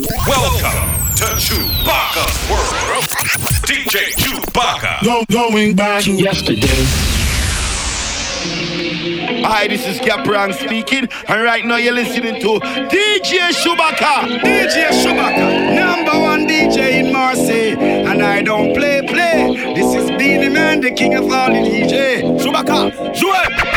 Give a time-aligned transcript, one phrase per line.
[0.00, 3.04] Welcome to Shuba K's World.
[3.68, 4.96] DJ Shuba K.
[5.04, 6.68] Go, going back to yesterday.
[9.44, 14.38] Hi, this is Capran speaking, and right now you're listening to DJ Shuba K.
[14.40, 19.74] DJ Shuba K, number one DJ in Marseille, and I don't play play.
[19.74, 22.40] This is Beenie Man, the king of all the DJ.
[22.40, 22.72] Shuba K,
[23.12, 23.69] jouez.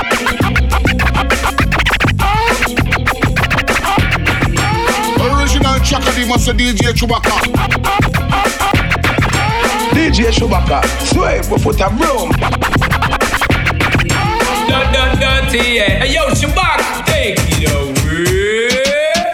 [6.04, 7.29] Original Chakadi must say DJ Shuba K.
[9.93, 12.31] DJ Shuba K, sway for foot a broom.
[15.20, 16.03] Dirty, yeah.
[16.03, 17.93] Hey, yo, Shuba K, take it away.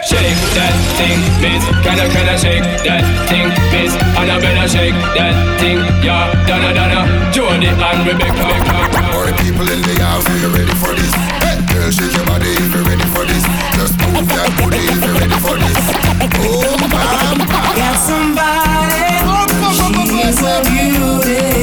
[0.04, 1.64] Shake that thing, miss.
[1.84, 3.94] Can I, can I shake that thing, miss?
[4.17, 6.45] And I better shake that thing, yeah.
[6.48, 8.50] Donna, Donna, Jody and Rebecca.
[9.14, 11.48] All the people in the house, are you ready for this?
[11.72, 13.44] Girl, shake your body if you're ready for this.
[13.78, 15.80] Just move that booty if you're ready for this.
[16.42, 17.76] Oh, bam, bam.
[17.78, 19.22] Got somebody,
[20.09, 21.59] she's a beauty,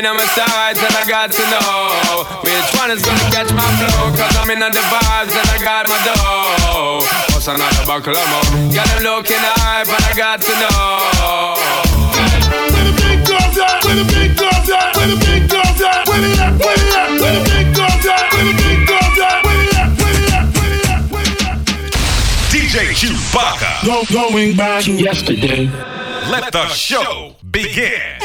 [0.00, 3.20] Yeah, let me know my sides and I got to know which one is gonna
[3.28, 4.08] catch my flow.
[4.16, 7.04] Cause I'm in the vibes and I got my dough.
[7.36, 8.72] What's another buckle of more?
[8.72, 11.60] Yeah, them looking hype and I got to know.
[12.72, 13.84] Where the big girls at?
[13.84, 14.96] Where the big girls at?
[14.96, 16.08] Where the big girls at?
[16.08, 16.56] Where they at?
[16.56, 17.20] Where they at?
[17.20, 18.32] Where the big girls at?
[18.32, 19.44] Where the big girls at?
[19.44, 20.00] Where they at?
[20.00, 20.48] Where they at?
[20.56, 21.12] Where they at?
[21.12, 21.60] Where they at?
[22.48, 23.68] DJ Shuba K.
[23.84, 25.68] Go, going back to Yesterday.
[26.30, 28.19] Let the show begin.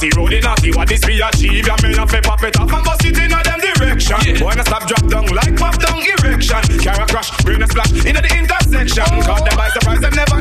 [0.00, 1.66] Me a shotty rolling naughty what this be achieve.
[1.66, 4.44] Ya Me a fi pop it off and bust it in a them direction.
[4.44, 6.62] Wanna stop drop down like pop down erection.
[6.78, 9.04] Carry crash, bring a splash into the intersection.
[9.12, 9.22] Oh.
[9.22, 10.39] Caught them by surprise them never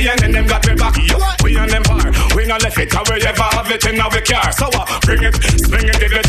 [0.00, 0.96] CNN them got me back.
[1.44, 2.00] We on them bar.
[2.34, 2.92] We not left it.
[2.92, 4.52] How we ever have it in our car.
[4.52, 6.22] So uh, bring it, swing it if you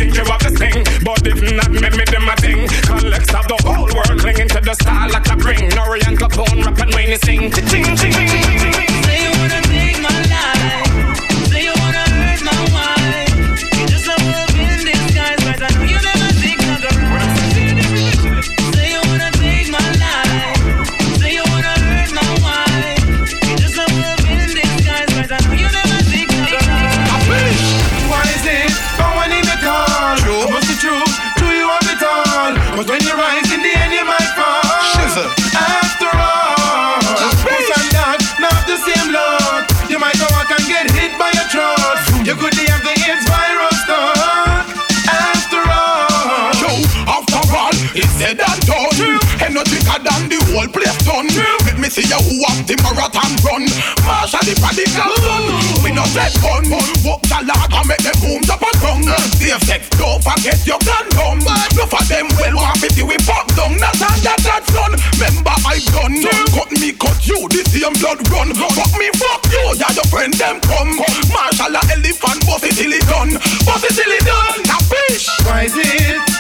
[53.32, 53.64] marathon run.
[54.06, 55.84] Marshall the radical son.
[55.84, 56.68] We no set gun.
[57.04, 59.18] Walk the log and make them boom up and down.
[59.38, 61.40] Safe sex, don't forget your condom.
[61.76, 63.78] No for them well want see we pop down.
[63.80, 64.92] Not on that that son.
[65.20, 66.18] Remember I done.
[66.52, 67.48] Cut me, cut you.
[67.50, 68.54] The same blood run.
[68.54, 69.64] Fuck me, fuck you.
[69.78, 70.98] Yeah, your friend them come.
[71.32, 73.34] Marshall a elephant, bust it till it done.
[73.66, 74.60] Bust it till it done.
[74.68, 75.30] Now fish.
[75.46, 76.31] Why is it?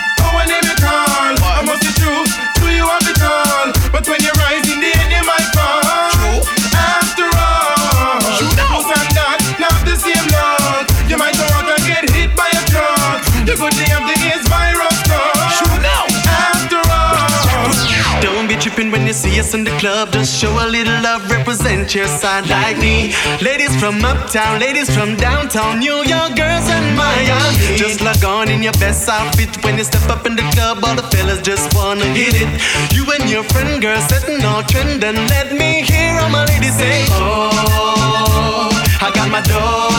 [19.41, 20.11] Us in the club.
[20.11, 23.13] Just show a little love, represent your side like me.
[23.41, 27.77] Ladies from uptown, ladies from downtown, New York girls and Miami.
[27.83, 30.83] Just log on in your best outfit when you step up in the club.
[30.85, 32.49] All the fellas just wanna hit it.
[32.95, 36.75] You and your friend girl setting all trend and let me hear all my ladies
[36.77, 38.69] say, Oh,
[39.05, 39.89] I got my dough.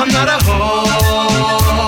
[0.00, 1.87] I'm not a hoe.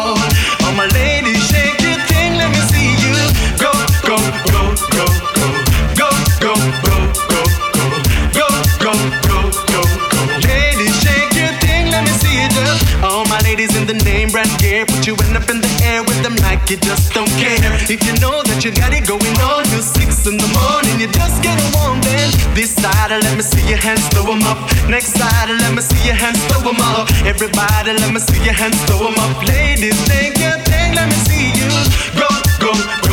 [16.70, 17.58] You just don't care.
[17.90, 21.10] If you know that you got it going on till six in the morning, you
[21.10, 22.30] just get a warm then.
[22.54, 24.70] This side, let me see your hands throw 'em up.
[24.86, 27.10] Next side, let me see your hands throw 'em up.
[27.26, 29.42] Everybody, let me see your hands throw 'em up.
[29.50, 31.70] Ladies, shake your thing, let me see you
[32.14, 32.28] go,
[32.62, 32.72] go,
[33.08, 33.09] go,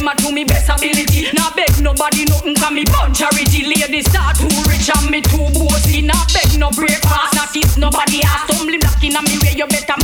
[0.00, 1.28] them and to me best ability.
[1.36, 3.68] Now beg nobody nothing can me bun charity.
[3.68, 6.00] Ladies start too rich and me too bossy.
[6.02, 8.48] Now beg no breakfast, not kiss nobody ass.
[8.48, 9.99] Stumbling blocking on me way, you better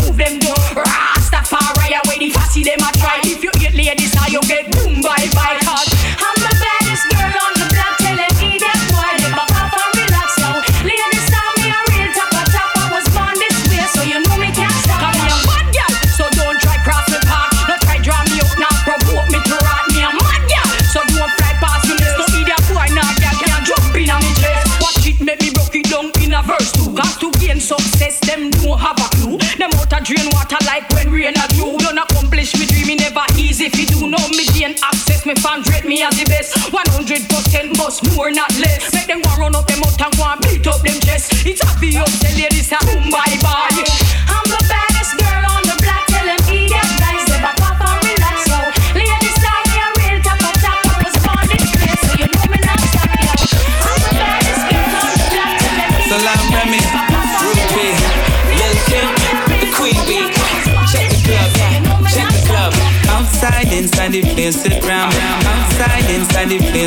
[35.86, 36.54] me as the best.
[36.72, 38.92] 100% must more, not less.
[38.92, 41.46] Make them go run up them out and go and beat up them chest.
[41.46, 43.75] It's obvious, the ladies are boom bye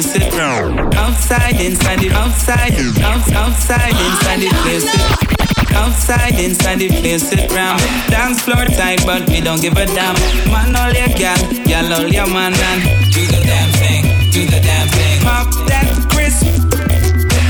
[0.08, 0.80] place, round.
[0.96, 5.76] Outside, inside the outside, out- outside, inside the place, sit.
[5.76, 7.82] Outside, inside the place, sit round.
[8.10, 10.16] Dance floor tight, but we don't give a damn.
[10.52, 14.60] Man, all your gal, gal, all your man, and do the damn thing, do the
[14.62, 15.22] damn thing.
[15.22, 16.46] Pop that crisp.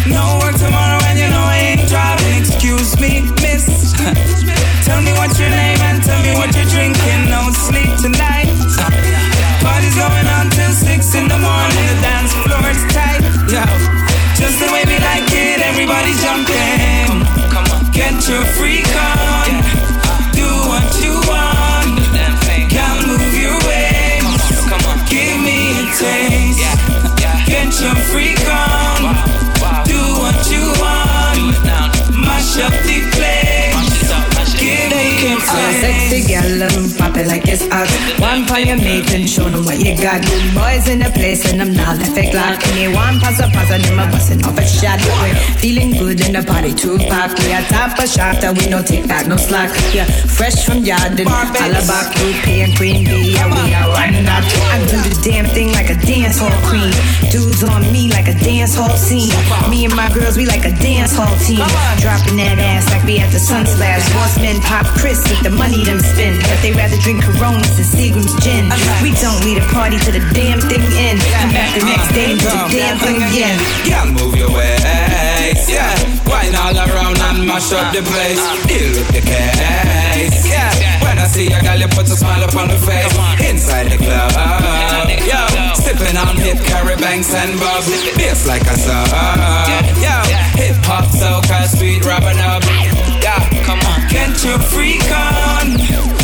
[0.08, 2.42] No work tomorrow and you know I ain't driving.
[2.42, 3.94] Excuse me, miss.
[4.86, 7.30] tell me what's your name and tell me what you're drinking.
[7.30, 8.50] No sleep tonight.
[9.62, 11.86] Party's going on till six in the morning.
[11.92, 13.22] The dance floor's tight,
[13.54, 13.70] Yeah,
[14.40, 17.24] Just the way we like it, Everybody's jumping.
[17.54, 19.50] Come on, get your freak on.
[20.40, 21.96] Do what you want.
[22.76, 24.68] Can't move your waist.
[25.10, 26.39] Give me a taste.
[38.80, 40.24] Mate and show them what you got.
[40.56, 42.64] Boys in the place and I'm not left a clock.
[42.72, 45.02] Anyone pass a pass and them a busting off a shot.
[45.04, 47.36] We're feeling good in the party too pack.
[47.44, 49.74] We are top a shot and we don't take back no slack.
[49.92, 53.34] Yeah, fresh from yard and all about P and Queen B.
[53.34, 54.46] Yeah, we are running out.
[54.70, 56.94] I do the damn thing like a dance hall queen.
[57.34, 59.34] Dudes on me like a dance hall scene.
[59.68, 61.66] Me and my girls, we like a dance hall team.
[61.98, 64.06] Dropping that ass like we at the Sunsplash.
[64.14, 66.38] Boss men pop Chris with the money them spend.
[66.46, 68.70] But they rather drink Coronas than Seagram's gin.
[69.02, 71.18] We don't need a party to the damn thing end.
[71.34, 73.58] Come back the next uh, day and do the damn thing again.
[73.82, 74.86] Yeah, move your waist.
[75.66, 75.90] Yeah,
[76.30, 78.38] wine all around and mash up the place.
[78.38, 78.68] Uh.
[78.70, 80.46] Deal with the case.
[80.46, 80.70] Yeah,
[81.02, 83.10] when I see a girl, you put a smile upon the face.
[83.42, 84.30] Inside the club.
[85.26, 85.42] Yo,
[85.82, 87.90] sipping on hip carry banks and bobs.
[88.22, 89.10] Bass like a sub.
[89.98, 90.14] Yo,
[90.62, 92.62] hip hop, soca, sweet rubbing up.
[93.18, 93.98] Yeah, come on.
[94.14, 96.19] Can't you freak on?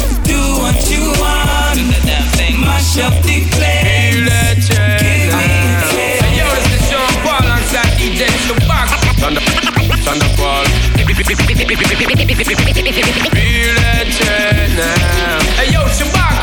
[2.96, 3.12] The
[3.52, 4.70] place.
[4.72, 5.92] Give me a.
[6.24, 8.92] Hey, yo, it's the Sean Paul alongside DJ Shuba K.
[9.20, 9.42] Thunder,
[10.06, 10.66] Thunderfall.
[13.36, 14.08] Feel that
[14.78, 15.44] now.
[15.60, 16.35] Hey, yo, Shuba K.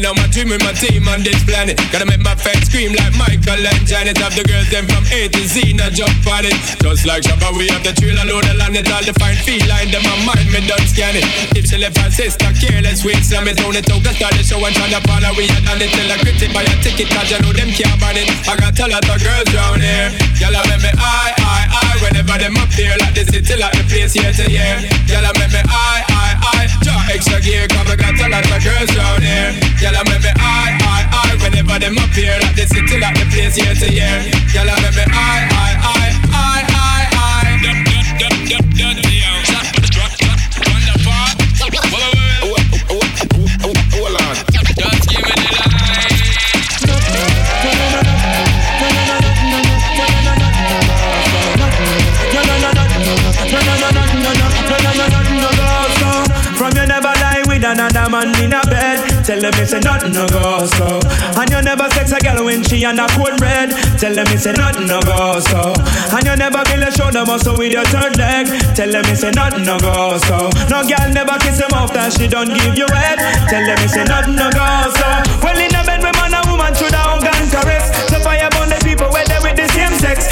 [0.00, 1.76] Living on my dream with my team on this planet.
[1.92, 4.16] Gotta make my fans scream like Michael and Janet.
[4.16, 6.56] Have the girls them from A to Z, now jump on it.
[6.80, 8.88] Just like Shabba, we have the trail alone and land it.
[8.88, 11.28] All the fine feline, them my mind, me done scan it.
[11.52, 13.60] If she left her sister, careless, we slam it.
[13.60, 15.36] Only took a start the show and tryna follow.
[15.36, 18.00] We had done it till I critic buy a ticket, cause you know them can't
[18.00, 18.28] ban it.
[18.48, 20.08] I got a lot of girls down here.
[20.40, 21.92] Y'all make me I, I, I.
[22.00, 24.80] Whenever them up here, like the city, like the place year to year.
[25.12, 26.60] Y'all make me I, I, I.
[26.80, 29.52] Draw extra gear, cause I got a lot of girls down here.
[30.06, 31.30] Make me I, I, I.
[31.42, 34.16] Whenever them here, like the city, like the place year to year.
[34.54, 37.30] Y'all make me I, I, I, I, I, I.
[59.50, 61.00] them it's a nothing no go so.
[61.38, 63.70] And you never sex a girl when she a cold red.
[63.98, 65.74] Tell them it's a nothing no go so.
[66.14, 68.46] And you never build a shoulder muscle with your third leg.
[68.74, 70.50] Tell them it's a nothing no go so.
[70.68, 73.18] No girl never kiss him off that she don't give you head.
[73.48, 75.08] Tell them it's a nothing no go so.
[75.42, 77.90] Well in a bed with man and woman should have gun caress.
[78.10, 80.28] So fire burn the people where they with the same sex.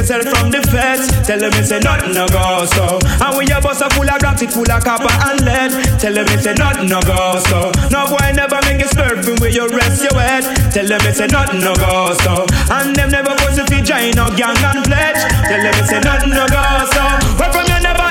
[0.00, 1.12] Yourself from the feds.
[1.28, 2.96] Tell them it's a nothing no go so.
[3.20, 5.72] And when your bus a full of rocks, it full of copper and lead.
[6.00, 7.68] Tell them it's a nothing no go so.
[7.92, 10.44] No boy never make you slurping where you rest your head.
[10.72, 12.48] Tell them it's a nothing no go so.
[12.72, 15.20] And them never was if you join no gang and pledge.
[15.44, 16.64] Tell them it's a nothing no go
[16.96, 17.04] so.
[17.36, 18.09] Where from you never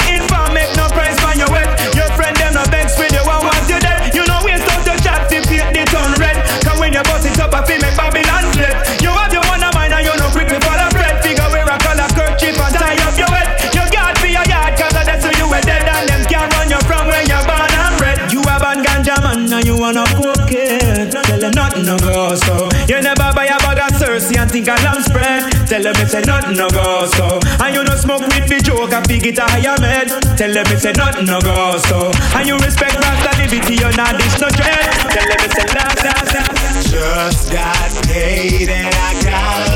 [21.90, 22.70] no go so.
[22.86, 25.50] You never buy a bag of Cersei and think a lamb spread.
[25.66, 27.40] Tell them it's a nothing no go so.
[27.64, 30.10] And you no smoke with the joke and big it a higher med.
[30.38, 32.12] Tell them it's a nothing no go so.
[32.38, 34.86] And you respect Rasta liberty, you're not this no dread.
[35.10, 36.92] Tell them it's a last, last, last.
[36.92, 39.69] Just got paid and I got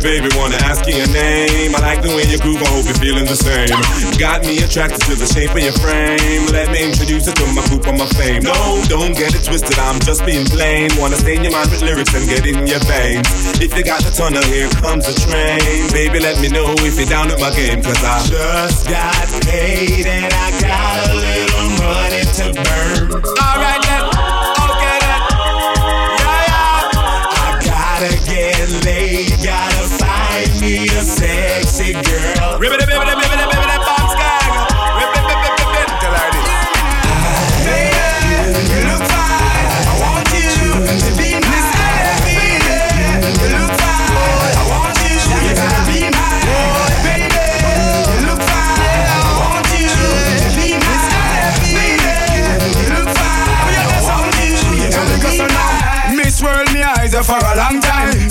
[0.00, 1.74] hey, baby, wanna ask you your name.
[1.74, 3.68] I like the way you groove, I hope you're feeling the same.
[4.18, 6.46] Got me attracted to the shape of your frame.
[6.52, 8.42] Let me introduce you to my group on my fame.
[8.42, 8.54] No,
[8.88, 10.90] don't get it twisted, I'm just being plain.
[10.96, 13.28] Wanna stain your mind with lyrics and get in your veins.
[13.60, 15.60] If you got the tunnel, here comes the train.
[15.92, 20.06] Baby, let me know if you're down with my game, cause I Just got paid
[20.06, 23.20] and I got a little money to burn.
[23.36, 24.02] Alright then,
[24.64, 25.20] okay then.
[26.20, 27.36] Yeah, yeah.
[27.36, 28.99] I gotta get laid,
[30.60, 32.58] me a sexy girl.
[32.58, 33.29] Ribbit, ribbit, ribbit,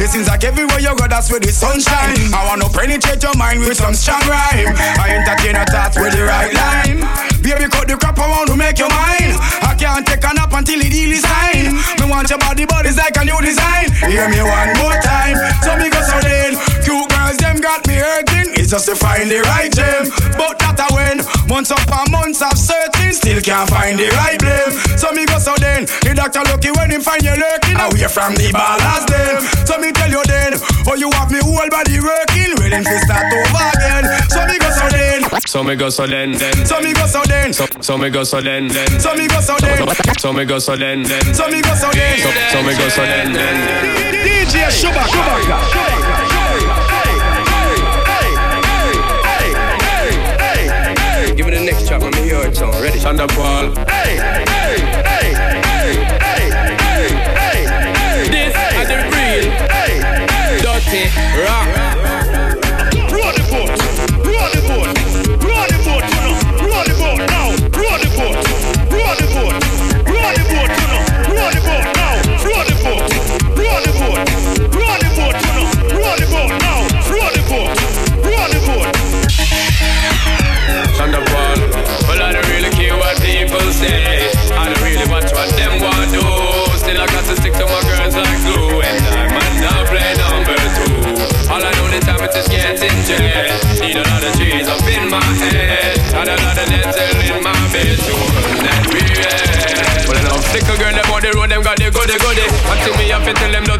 [0.10, 2.34] seems like everywhere you go, that's where the sunshine.
[2.34, 4.74] I wanna penetrate your mind with some strong rhyme.
[4.98, 7.06] I entertain your thoughts with the right line.
[7.46, 9.38] Baby, cut the crap around to make your mind.
[9.62, 11.78] I can't take a nap until the deal is signed.
[12.02, 13.94] Me want your body, but it's like a new design.
[14.10, 15.38] Hear me one more time.
[15.62, 16.58] So me go so then.
[16.84, 18.58] Cute girls, them got me hurting.
[18.58, 20.10] It's just to find the right gem.
[20.36, 21.18] But that I win.
[21.52, 24.72] Months upon months of searching, still can't find the right blame.
[24.96, 25.86] So me go so then.
[26.08, 29.44] The doctor lucky when him find you lurking away from the ballast them.
[29.68, 30.56] So me tell you then.
[30.88, 32.56] Oh, you have me whole body working.
[32.64, 34.08] Willing to start over again.
[34.32, 35.22] So me go so then.
[35.46, 36.56] So me go so then, then.
[36.66, 37.54] So me go so then.
[37.54, 39.00] So, so me go so then, then.
[39.00, 39.84] So me go so then.
[40.18, 41.34] So me go so then, then.
[41.34, 42.18] So me go so then.
[42.24, 44.16] So, so me go so then, then.
[44.16, 46.39] DJ Shuba K.
[52.58, 52.98] Ready?
[53.00, 53.70] Thunder Paul.
[53.70, 54.39] This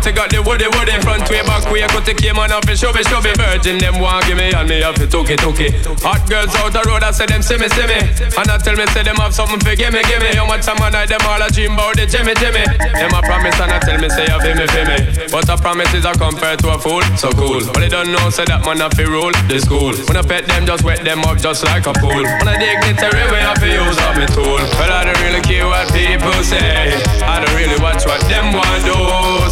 [0.04, 0.92] them got the woody woody.
[1.02, 3.32] Front way, back way, cut the came on up and show me, show me.
[3.38, 5.74] Virgin, them want give me, and me have to took it, took it.
[6.04, 8.00] Hot girls out the road, I say them see me, see me.
[8.38, 10.34] And I tell me, say them have something for give me, give me.
[10.36, 12.66] How much time I them all a dream about the Jimmy, Jimmy.
[12.98, 15.00] Them a promise, and I tell me, say you feel me, feel me.
[15.32, 17.62] But a promise is a compared to a fool, so cool.
[17.74, 19.94] But they don't know, say that man have to rule the school.
[20.10, 22.24] When I pet them, just wet them up just like a pool.
[22.24, 24.62] When I dignitary way, I feel use up me tool.
[24.78, 26.98] But I don't really care what people say.
[27.22, 28.98] I don't really watch what them want do.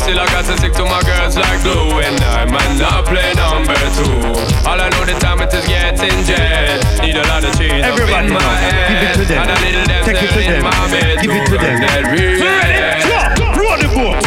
[0.01, 2.06] Still I got to stick to my girls like glue.
[2.07, 4.07] And I might not play number two.
[4.63, 6.79] All I know the time it is getting jet.
[7.03, 8.87] Need a lot of cheese Everybody my now, head.
[8.87, 9.43] give it to them.
[9.43, 10.63] And a little Take it to them.
[10.63, 11.81] my bed Give it to run them.
[11.83, 12.39] that real.
[13.59, 14.17] Roll the boat,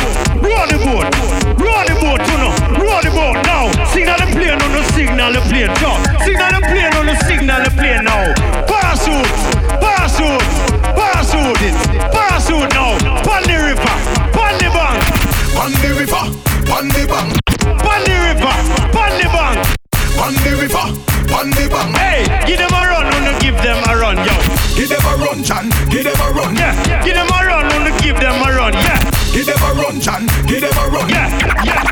[0.45, 1.09] roll the boat,
[1.57, 2.53] roll the boat, you know,
[2.85, 3.65] roll the boat now.
[3.89, 6.01] Signal the plane on the signal the plane, jump.
[6.21, 8.29] Signal the plane on the signal the plane now.
[8.69, 9.33] Parachute,
[9.81, 10.45] parachute,
[10.93, 11.75] parachute it,
[12.13, 12.93] parachute now.
[13.25, 13.95] Pon the river,
[14.37, 15.01] pon the bank,
[15.57, 16.25] On the river,
[16.77, 17.40] on the bank,
[17.83, 18.55] pon the river,
[18.95, 19.59] pon the bank.
[20.21, 20.87] on the river,
[21.35, 21.97] on the bank.
[21.97, 24.35] Hey, give them a run, wanna give them a run, yo.
[24.77, 25.71] Give them a run, John.
[25.91, 26.55] Give them a run.
[26.57, 28.99] Yeah, give them a run, wanna give them a run, yeah.
[29.33, 30.27] Give them a run, John.
[30.47, 31.09] Give them a run.
[31.09, 31.29] Yeah,
[31.65, 31.83] yeah.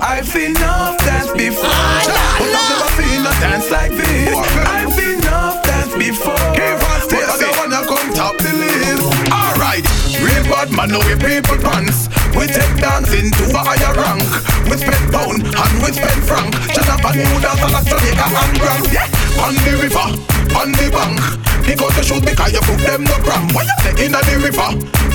[0.00, 4.34] I've seen enough dance before, but I've never seen a dance like this.
[4.66, 9.04] I've seen enough dance before, but I don't wanna come top the list.
[9.30, 9.84] Alright,
[10.20, 12.08] real bad man, know we people pants.
[12.36, 14.24] We take dancing to a higher rank.
[14.68, 16.52] We spend pound and we spend franc.
[16.72, 18.86] Jonathan dance like Jamaica and Grand.
[18.92, 20.08] Yeah, on the river,
[20.56, 21.20] on the bank.
[21.62, 23.48] Because you shoot because you put them no cram.
[23.52, 24.70] Why you say in the river,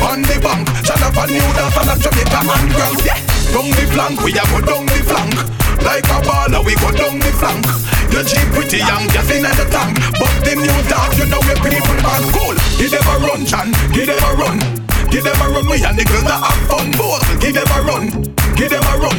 [0.06, 0.70] on the bank?
[0.86, 3.00] Jonathan dance like Jamaica and Grand.
[3.06, 3.38] Yeah.
[3.54, 5.34] Down the flank, we a go down the flank
[5.80, 7.66] Like a baller, we go down the flank
[8.12, 11.56] You Jeep pretty young, just in the tank But the new dog, you know we
[11.56, 15.82] people are cool them a run, Chan, he never run Give them a run, we
[15.84, 16.92] and the girls that have fun.
[17.00, 18.12] Both, give them a run,
[18.56, 19.18] give them a run.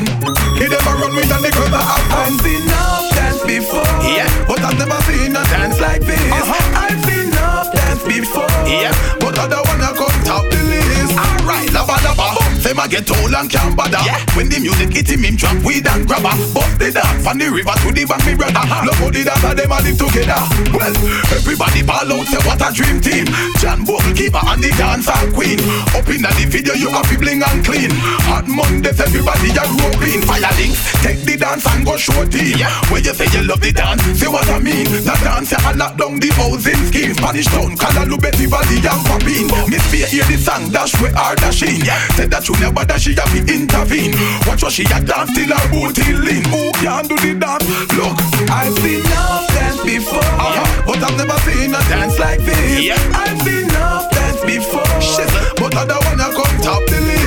[0.58, 2.32] Give them a run, we and the girls that have fun.
[2.32, 3.88] I've seen enough dance before.
[4.04, 6.20] Yeah, but I've never seen a dance like this.
[6.20, 6.84] Uh-huh.
[6.86, 8.50] I've seen enough dance before.
[8.68, 11.16] Yeah, but I don't wanna come top the list.
[11.16, 12.26] Alright, lava lava
[12.68, 13.96] Say my get old and can't bother.
[14.04, 14.20] Yeah.
[14.36, 17.24] When the music hit him, him drop weed and grabber Bust the dance.
[17.24, 18.60] From the river to the bank, me brother.
[18.84, 20.42] Look how the dancer, them a live together.
[20.76, 20.92] Well,
[21.32, 23.24] everybody ball out, say what a dream team.
[23.56, 25.56] John Bogle keeper and the dancer queen.
[25.96, 27.88] Up in the video, you to bling and clean.
[28.28, 32.52] Hot Mondays, everybody a groping Fire links, take the dance and go show team.
[32.60, 32.68] Yeah.
[32.92, 34.84] When you say you love the dance, say what I mean.
[35.08, 37.16] The dance, I lock down the housing scheme.
[37.16, 41.32] Spanish town, Calalu, Betty Valley and Papine Miss Fear hear the song, dash we are
[41.40, 41.80] dashing.
[41.80, 41.96] Yeah.
[42.12, 44.14] Say that you never dash, she have to intervene
[44.46, 47.66] Watch what she a dance till her booty lean Who can do the dance?
[47.94, 48.14] Look,
[48.50, 50.82] I've seen enough dance before uh-huh.
[50.86, 52.98] But I've never seen a dance like this yeah.
[53.14, 55.30] I've seen enough dance before Shit.
[55.58, 57.17] But I don't wanna come top the list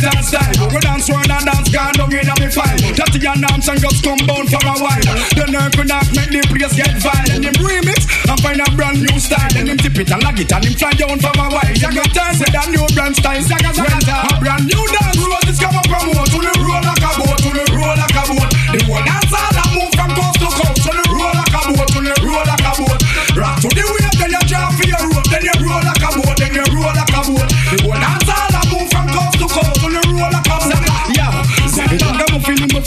[0.00, 0.68] that style.
[0.72, 2.78] We dance one and dance gone down in a me file.
[2.96, 5.04] Tatty and dance and just come down for a while.
[5.36, 6.96] The nerve for that make the place get.
[7.26, 9.50] Then him remix and find a brand new style.
[9.52, 11.74] Then him tip it and lag it and him fly down for a while.
[11.74, 13.40] You got time with that new brand style.
[13.40, 15.18] Rent a brand new dance.
[15.20, 16.28] Roses come and promote.
[16.30, 17.38] To the roll like a boat.
[17.44, 18.50] To the roll like a boat.
[18.72, 19.49] The whole dance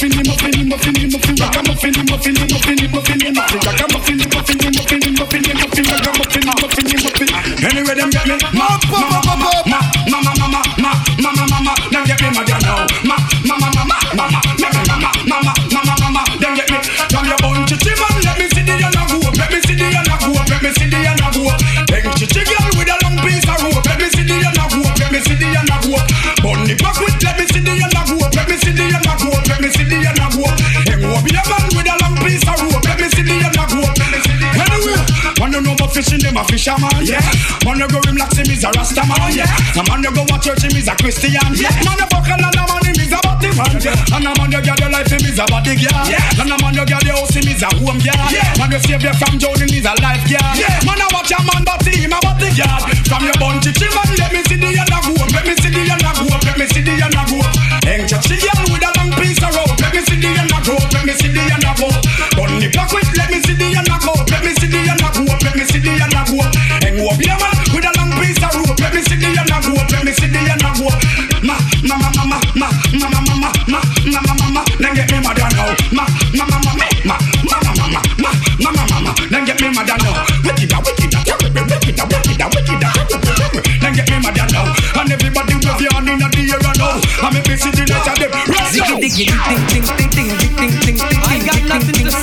[0.04, 4.44] I'm feeling, I'm feeling, I'm a feeling, I'm feeling, I'm feeling, I'm a feeling, I'm
[4.44, 5.00] feeling, I'm feeling,
[6.20, 7.63] I'm a feeling, I'm feeling.
[7.63, 9.80] Anyway, them get me, ma, ma, ma, ma, ma,
[10.12, 13.16] ma, ma, ma, ma, ma, ma, ma, ma, them get me, ma, ya know, ma,
[13.48, 13.73] ma, ma, ma, ma, ma,
[36.63, 37.19] fisherman, yeah.
[37.67, 39.52] Wanna go him like him is a rasta man, yeah.
[39.76, 41.76] Now man you go watch church, him is a Christian, yeah.
[41.84, 44.15] Man you fuck and a man him is a body man, yeah.
[44.15, 46.39] And a man you get your life, him is a body girl, yeah.
[46.39, 48.56] And a man you get your house, him is a home girl, yeah.
[48.56, 50.80] Man you save you from drowning, is a life girl, yeah.
[50.88, 52.80] Man you watch a man, but him a body girl.
[53.12, 55.84] From your bun chichi man, let me see the yana go let me see the
[55.84, 57.43] yana go let me see the yana go.
[57.84, 58.73] Hang chichi girl with
[79.74, 80.26] me mad now.
[80.46, 82.82] Wicked, a wicked, a terrible, wicked, a wicked, a wicked,
[83.82, 84.74] then get me mad now.
[85.02, 87.02] And everybody with your hand in the air and now.
[87.26, 88.32] I'm busy the net of them.
[88.70, 92.23] Ziggy diggy ding ding ding ding I I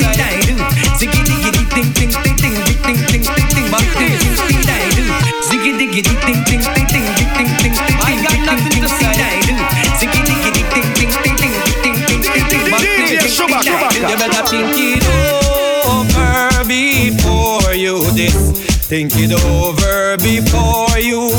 [18.91, 21.31] Think it over before you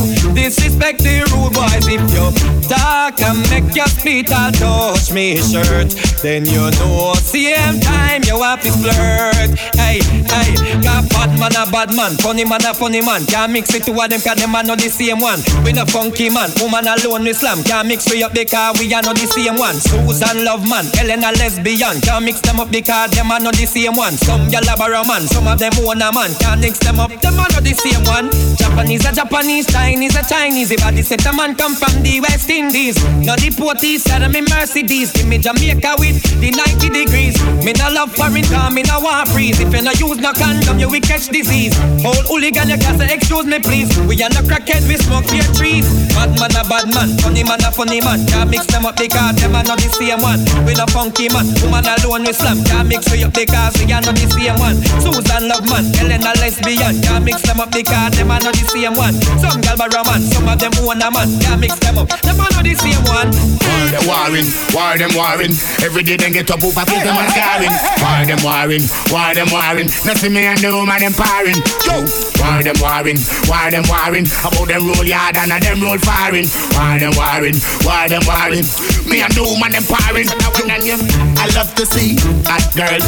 [0.82, 1.86] disrespect the rude boys.
[1.88, 2.26] If you
[2.68, 8.42] talk and make your spit all touch me shirt, then you know same time you
[8.42, 9.52] have to flirt.
[9.76, 13.26] Hey, hey, got bad man a bad man, funny man a funny man.
[13.26, 15.40] Can't mix it two of them cause them are not the same one.
[15.64, 17.64] We no funky man, woman alone we slam.
[17.64, 19.76] Can't mix we up because we are not the same one.
[19.76, 22.02] Susan love man, Ellen a lesbian.
[22.02, 24.14] Can't mix them up because them are not the same one.
[24.18, 26.34] Some gyal a barrow man, some of them own a man.
[26.40, 28.30] Can't mix them up, them are not the same one.
[28.56, 30.71] Japanese a Japanese, Chinese a Chinese.
[30.72, 32.96] If I set a man come from the West Indies,
[33.28, 35.12] not the Porties, side of me Mercedes.
[35.12, 37.36] Give me Jamaica with the 90 degrees.
[37.60, 39.60] Me no love foreign car, me no want freeze.
[39.60, 41.76] If you no use no condom, you will catch disease.
[42.00, 43.92] Whole hooligan, you can't say excuse me please.
[44.08, 45.84] We are no crackhead, we smoke fear trees.
[46.16, 48.24] Bad man a bad man, funny man a funny man.
[48.32, 50.40] Can't mix them up because them are not the same one.
[50.64, 52.64] We no funky man, woman alone we slam.
[52.64, 54.80] Can't mix we up because we are not the same one.
[55.04, 56.96] Susan love man, Ellen a lesbian.
[57.04, 59.20] Can't mix them up because them are not the same one.
[59.44, 61.30] Some gal barrow man, some of them own a man.
[61.42, 63.34] Can't mix them up, them are not the same one.
[63.34, 65.54] War them warring, war them warring.
[65.82, 67.74] Every day them get up over kill them and scarring.
[67.98, 69.90] War them warring, war them warring.
[70.06, 71.58] Nothing me and the woman them parring.
[71.90, 72.06] Yo,
[72.38, 73.20] war them warring,
[73.50, 74.30] war them warring.
[74.46, 76.46] About them roll yard and a them roll firing.
[76.78, 78.68] War them warring, war them warring.
[79.10, 80.30] Me and the woman them parring.
[80.30, 82.14] I love to see
[82.46, 83.06] hot girls.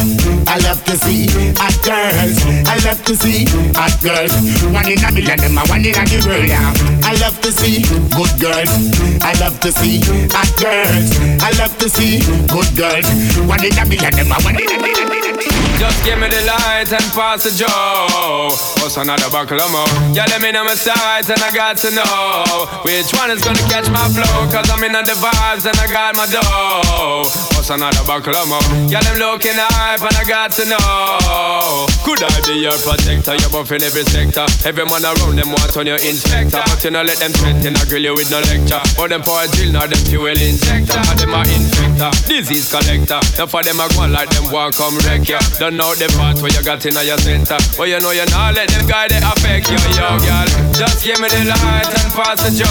[0.50, 1.30] I love to see
[1.62, 2.38] hot girls.
[2.66, 3.46] I love to see
[3.78, 4.34] hot girls.
[4.74, 6.50] One in a million, them a one in a the world.
[6.50, 6.74] Yeah.
[7.06, 7.82] I love to see
[8.16, 8.72] good girls.
[9.22, 10.00] I love to see
[10.32, 11.12] hot girls.
[11.44, 13.06] I love to see good girls.
[13.46, 15.33] One in a million, them a one in a million.
[15.80, 18.54] Just give me the light and pass the joe.
[18.80, 19.88] What's another buckle of more?
[20.14, 23.60] Yeah, let me know my sides and I got to know which one is gonna
[23.68, 24.48] catch my flow.
[24.48, 27.28] Cause I'm in the vibes and I got my dough.
[27.56, 28.64] What's another buckle of more?
[28.88, 31.88] Yeah, them looking hype and I got to know.
[32.04, 33.36] Could I be your protector?
[33.40, 34.46] You're buff in every sector.
[34.68, 36.60] Every man around them want on your inspector.
[36.64, 38.84] But you know, let them threaten, I grill you with no lecture.
[39.00, 41.00] Or them for a drill, now them fuel injector.
[41.20, 43.20] Them are infector, disease collector.
[43.40, 46.60] Now for them, I go like them want come Don't know the part where you
[46.60, 47.56] got in your center.
[47.80, 50.48] But you know you not let them guy they affect you, yo, girl.
[50.76, 52.68] Just give me the light and pass the joe.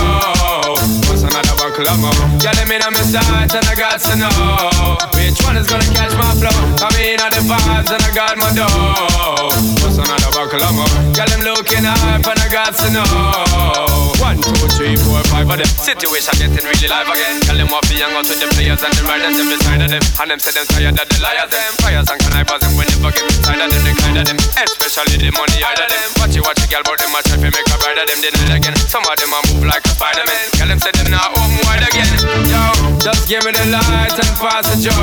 [1.09, 2.13] What's another buckle of more?
[2.45, 5.01] Yeah, let me know my sight and I got to know.
[5.17, 6.53] Which one is gonna catch my flow?
[6.85, 9.49] I mean, I the vibes and I got my dough.
[9.81, 10.93] What's another buckle of more?
[11.17, 14.13] Girl, I'm looking hype and I got to know.
[14.21, 15.71] One, two, three, four, five of them.
[15.81, 17.41] Situation getting really live again.
[17.49, 20.05] Tell them what be young to the players and the riders them beside of them.
[20.21, 21.73] And them say them tired of the liars them.
[21.81, 23.83] Fires and connivers and we never get inside of them.
[23.83, 26.09] The kind of them, especially the money out of them.
[26.19, 28.19] Watch you watch the girl, but them a try to make a bride of them.
[28.19, 28.75] Deny it again.
[28.91, 30.45] Some of them a move like a Spider-Man.
[30.59, 32.11] Tell them say them not home wide again.
[32.51, 32.63] Yo,
[32.99, 34.95] just give me the light and pass the joe.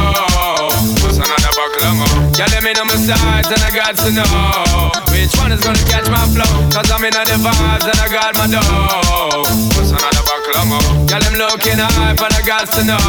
[1.03, 2.19] What's another buckle more?
[2.35, 5.83] Girl, let me know my sides and I got to know which one is gonna
[5.87, 6.51] catch my flow.
[6.71, 9.47] Cause I'm in the vibes and I got my dough.
[9.75, 10.89] What's another buckle more?
[11.07, 12.99] Girl, I'm looking hype and I got to know.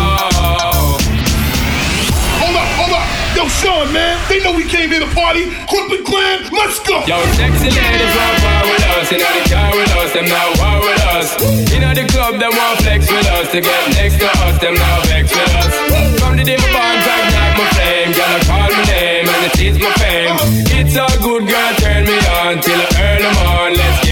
[2.41, 3.20] Hold up, hold up.
[3.37, 4.19] Yo, Sean, man.
[4.29, 5.47] They know we came here to party.
[5.71, 6.99] Crooklyn Clan, let's go.
[7.07, 9.13] Yo, sexy ladies want war with us.
[9.13, 11.29] In the car with us, them now war with us.
[11.71, 13.47] In the club, them want flex with us.
[13.53, 15.75] To get next to us, them now vex with us.
[16.19, 18.11] From the day my bonds, I ignite my flame.
[18.21, 20.37] I call my name and it is my fame.
[20.79, 23.75] It's all good, girl, turn me on till earn on.
[23.75, 24.10] Let's get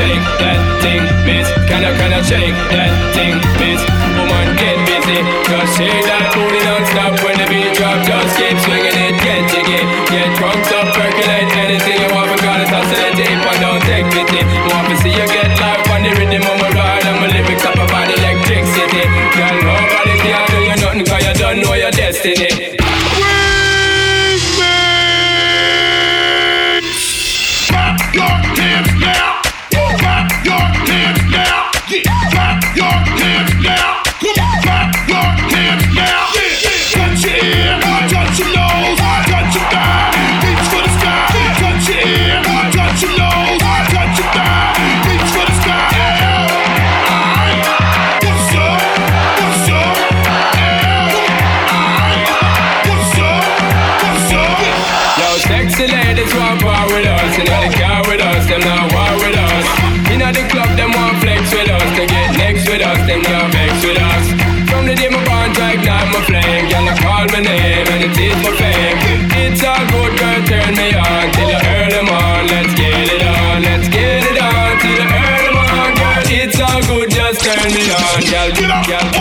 [0.00, 1.48] shake that thing, miss.
[1.68, 3.80] Kinda, kinda shake that thing, miss.
[4.16, 5.20] Woman, get busy.
[5.44, 6.79] Just shake that booty non-stop
[78.86, 79.19] girl.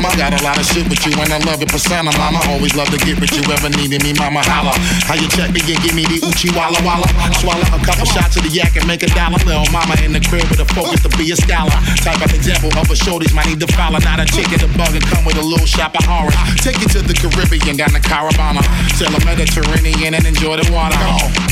[0.00, 0.16] Mama.
[0.16, 2.40] Got a lot of shit with you, and I love your persona, mama.
[2.48, 4.40] Always love to get with you, ever needed me, mama.
[4.44, 4.72] Holla.
[5.04, 7.06] How you check me and give me the Uchi Walla Walla?
[7.40, 9.38] Swallow a couple shots of the yak and make a dollar.
[9.44, 11.76] Little mama in the crib with a focus to be a scholar.
[12.00, 14.00] Type of example of a shorties might need to follow.
[14.00, 16.36] Not a chicken, a bug, and come with a little shop of orange.
[16.64, 18.64] Take you to the Caribbean, got the Caravana.
[18.96, 20.96] Sail a Mediterranean and enjoy the water.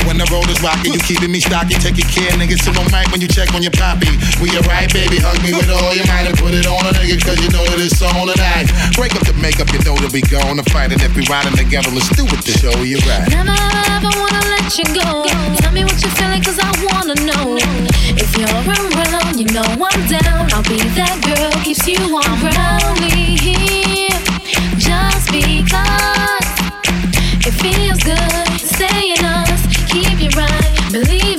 [0.07, 1.77] When the road is rocky, you keeping me stocky.
[1.77, 2.65] Taking care, niggas.
[2.65, 4.09] So no mic when you check on your poppy.
[4.41, 5.21] We alright, baby.
[5.21, 7.63] Hug me with all your might and put it on a nigga, cause you know
[7.67, 8.67] that it's on tonight.
[8.95, 10.91] Break up the makeup, you know that we to fight.
[10.91, 13.27] And if we riding together, let's do it to show you right.
[13.29, 13.55] Never
[13.91, 15.27] ever wanna let you go.
[15.59, 17.59] Tell me what you're feeling, cause I wanna know.
[18.15, 20.47] If you're around, oh, you know I'm down.
[20.55, 24.19] I'll be that girl, keeps you on around me here.
[24.79, 26.45] Just because
[27.43, 29.61] it feels good stay us.
[29.91, 31.38] Keep you right, believe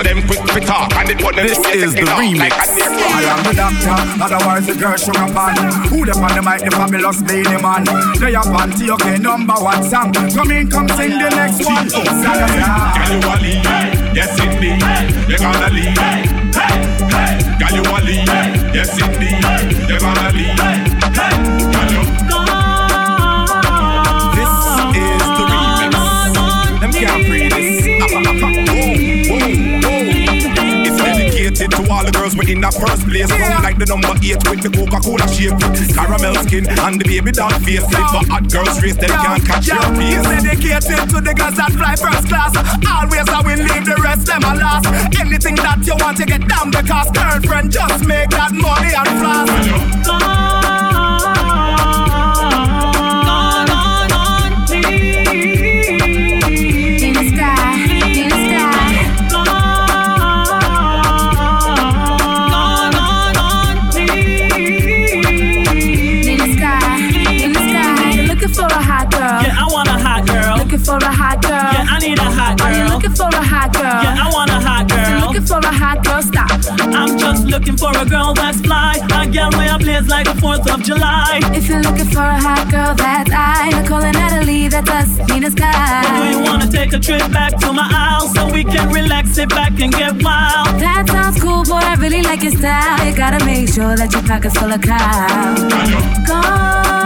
[0.00, 2.38] so them quick to talk, and it wanna This is the remix.
[2.38, 5.56] Like a near I am the doctor, otherwise the girl sugar pan.
[5.88, 7.84] Who the on the mic, the fabulous lady man.
[8.18, 10.12] They are panty, okay, number one song.
[10.12, 11.88] Come in, come sing the next one.
[11.90, 12.46] Saga,
[12.96, 13.64] Girl, you a lead,
[14.16, 14.80] yes indeed.
[15.28, 15.96] They gonna lead.
[17.60, 18.28] Girl, you a lead,
[18.74, 19.42] yes indeed.
[19.88, 20.56] They gonna lead.
[21.72, 22.19] Girl, you.
[31.60, 33.28] Dedicated to all the girls we in that first place.
[33.28, 35.56] Come like the number eight with the Coca-Cola shape,
[35.92, 37.84] caramel skin and the baby doll face.
[37.92, 40.24] Live for hot girls race, them can't catch your It's pace.
[40.24, 42.52] dedicated to the girls that fly first class.
[42.88, 44.86] Always I will leave the rest them a last.
[45.20, 50.49] Anything that you want to get down because girlfriend just make that money and flash.
[73.00, 74.02] Looking for a hot girl?
[74.04, 76.50] Yeah, I want a hot If you're looking for a hot girl, stop.
[76.92, 78.96] I'm just looking for a girl that's fly.
[79.16, 81.40] A girl where I blaze like the 4th of July.
[81.54, 83.70] If you're looking for a hot girl, that's I.
[83.70, 86.42] Nicole Natalie, that's us in the Do you sky.
[86.44, 89.92] wanna take a trip back to my house so we can relax, sit back and
[89.92, 90.78] get wild?
[90.80, 91.80] That sounds cool, boy.
[91.80, 93.06] I really like your style.
[93.06, 95.54] You gotta make sure that your pocket's full of cow.
[96.26, 96.99] Gone.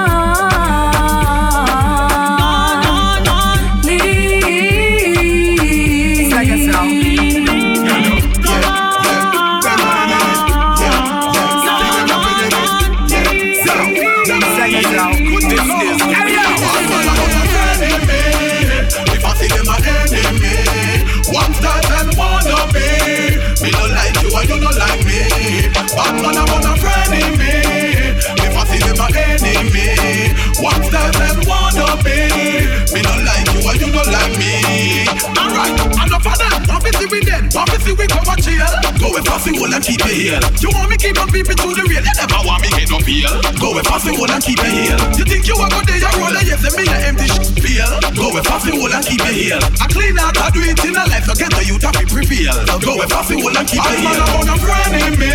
[36.85, 38.94] Prophecy we dead, prophecy we go a jail.
[39.05, 40.41] Go with fussy hole and keep it here.
[40.65, 42.01] You want me keep on peeping through the rail?
[42.01, 43.29] You never want me get no peel.
[43.61, 44.97] Go with fussy hole and keep it here.
[45.21, 46.01] You think you a go there?
[46.01, 47.85] You roll a yes and me a empty sh- feel.
[48.17, 49.61] Go with fussy hole and keep it here.
[49.77, 51.29] I clean out, I do it in a life.
[51.29, 52.57] So get the youth up happy prevail.
[52.81, 54.09] Go with fussy hole and keep it here.
[54.09, 55.33] I'm on a friend me.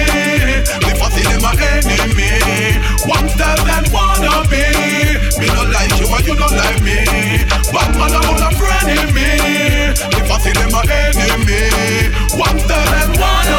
[0.82, 2.74] Me fussy them a enemy.
[3.06, 4.66] One step and wanna be.
[5.38, 6.98] Me no like you and you no like me.
[7.70, 9.30] Bad man I'm on a friend me.
[9.94, 11.70] Me fussy them a enemy.
[12.34, 13.59] One step and wanna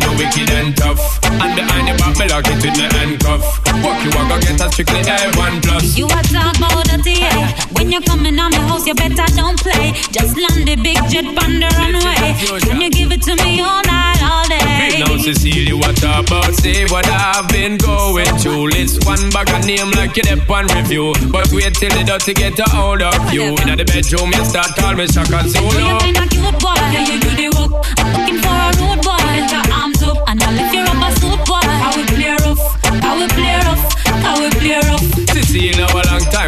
[0.00, 1.20] you my wicked and tough.
[1.24, 3.42] And behind your back, me lock it with me handcuff.
[3.82, 5.96] Walk you, I go get a strictly A1 plus.
[5.96, 7.54] You a talk about dirty, yeah.
[7.72, 9.92] When you're coming on my house, you better don't play.
[10.10, 12.34] Just land the big jet on the runway.
[12.60, 14.98] Can you give it to me all night, all day?
[14.98, 16.54] Now, Cecilia, what about?
[16.54, 18.70] Say what I've been going through.
[18.70, 21.14] List one bag of name like you dep on review.
[21.30, 23.54] But wait till the dirty get a hold of you.
[23.66, 25.78] In the bedroom, you start call me Shaka Zulu.
[25.78, 27.84] You kinda cute boy, yeah, you do the work.
[27.98, 28.63] I'm looking for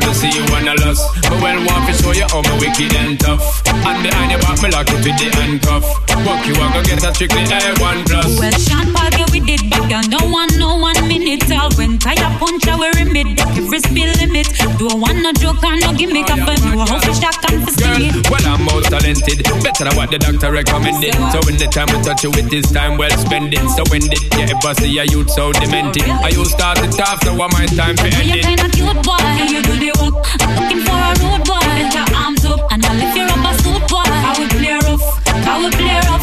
[0.00, 1.06] time to see you wanna lust.
[1.22, 3.62] But well, want to show you how my wicked and tough.
[3.66, 5.84] And behind your back, me lock it with the handcuff.
[6.26, 8.38] Walk you, I go get a strictly A1 plus.
[8.38, 11.46] Well, Sean Paul, yeah, we did big and don't want no one minute.
[11.52, 13.38] All when tire punch, I wear a mid.
[13.38, 14.50] Every speed limit.
[14.78, 16.30] Don't want no joke and no gimmick.
[16.30, 19.46] Up and know how to shock and to Girl, well, I'm most talented.
[19.62, 21.14] Better than what the doctor recommended.
[21.30, 23.62] So when the time we touch you with this time well spend it.
[23.78, 26.08] So when did you ever see a youth so demented?
[26.08, 28.42] I you start it off, so what my time for You ending?
[28.42, 30.55] kinda cute boy, you do the work.
[30.56, 31.60] Looking for a road boy.
[31.76, 34.08] Get your arms up and I'll lift your rubber suit boy.
[34.08, 36.15] I will play rough, I will play rough,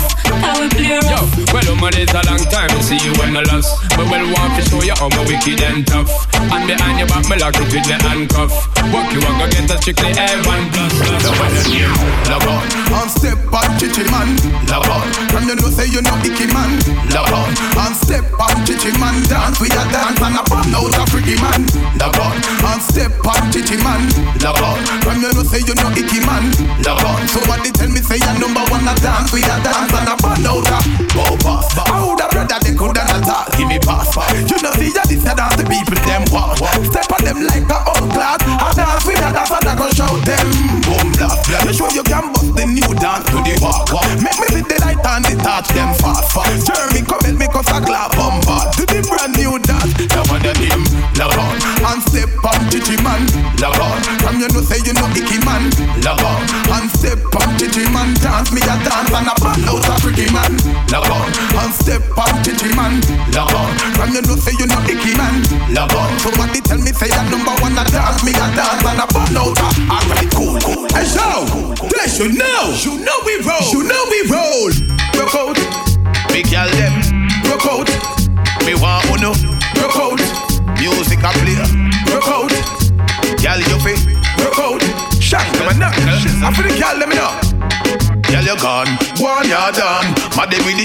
[0.44, 1.20] I will play Yo,
[1.56, 3.72] well, woman, it's a long time to see you when I lost.
[3.96, 6.12] But well, want to show you how my wicked and tough.
[6.38, 8.52] And behind your back, me lock it with the handcuff.
[8.92, 10.94] Walk you, I go get a strictly A1 plus.
[12.30, 14.36] Love on, on step on chichi man.
[14.68, 16.72] Love on, from you know say you know icky man.
[17.14, 19.16] Love on, on step on chichi man.
[19.30, 21.64] Dance we a dance and a burn out a freaky man.
[22.00, 22.36] Love on,
[22.66, 24.02] on step on chichi man.
[24.42, 26.50] Love on, from you know say you know icky man.
[26.84, 29.56] Love on, so what they tell me say you number one a dance we a
[29.62, 31.63] dance and a burn out a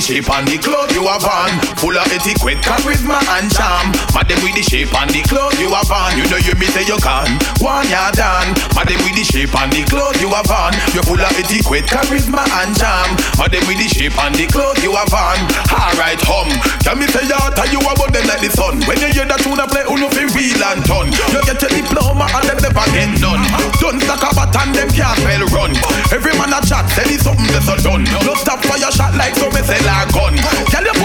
[0.08, 1.50] shape and the clothes you have on.
[1.80, 3.88] Full of etiquette, charisma and charm.
[4.12, 6.12] Mad them with the shape and the clothes you have on.
[6.20, 7.40] You know you me say you can.
[7.64, 8.52] One you done.
[8.76, 10.76] Mad them with the shape and the clothes you have on.
[10.92, 13.16] You full of etiquette, charisma and charm.
[13.40, 15.40] Mad them with the shape and the clothes you have on.
[15.72, 16.52] Alright, hum.
[16.84, 18.84] Can me say you that you about them like the sun.
[18.84, 21.08] When you hear that tune play, who know fi wheel and turn.
[21.32, 23.44] You get your diploma and them never get none.
[23.80, 25.72] Don't stack a bat them can't well run.
[26.12, 28.04] Every man a chat, tell you something that's so done.
[28.28, 30.36] No stop for your shot like so me say like gun.
[30.68, 30.97] Tell you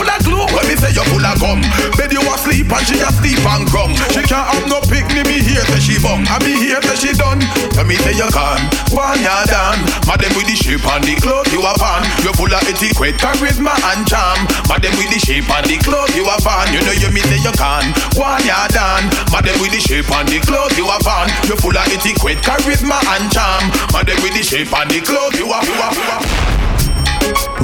[0.54, 1.60] when me say you full of gum.
[1.98, 3.92] Bed you asleep and she asleep and grum.
[4.14, 6.24] She can't have no picnic, me here say she bum.
[6.30, 7.42] I me here say she done.
[7.74, 8.62] Tell me say you can.
[8.94, 9.82] One you done.
[10.06, 12.06] Madam with the shape and the clothes you have on.
[12.22, 14.46] You full of etiquette, charisma and charm.
[14.70, 16.70] Madam with the shape and the clothes you have on.
[16.70, 17.90] You know you me say you can.
[18.14, 19.10] One you done.
[19.34, 21.28] Madam with the shape and the clothes you have on.
[21.50, 23.74] You full of etiquette, charisma and charm.
[23.90, 25.64] Madam with the shape and the clothes you have.
[25.66, 26.53] You have, you have.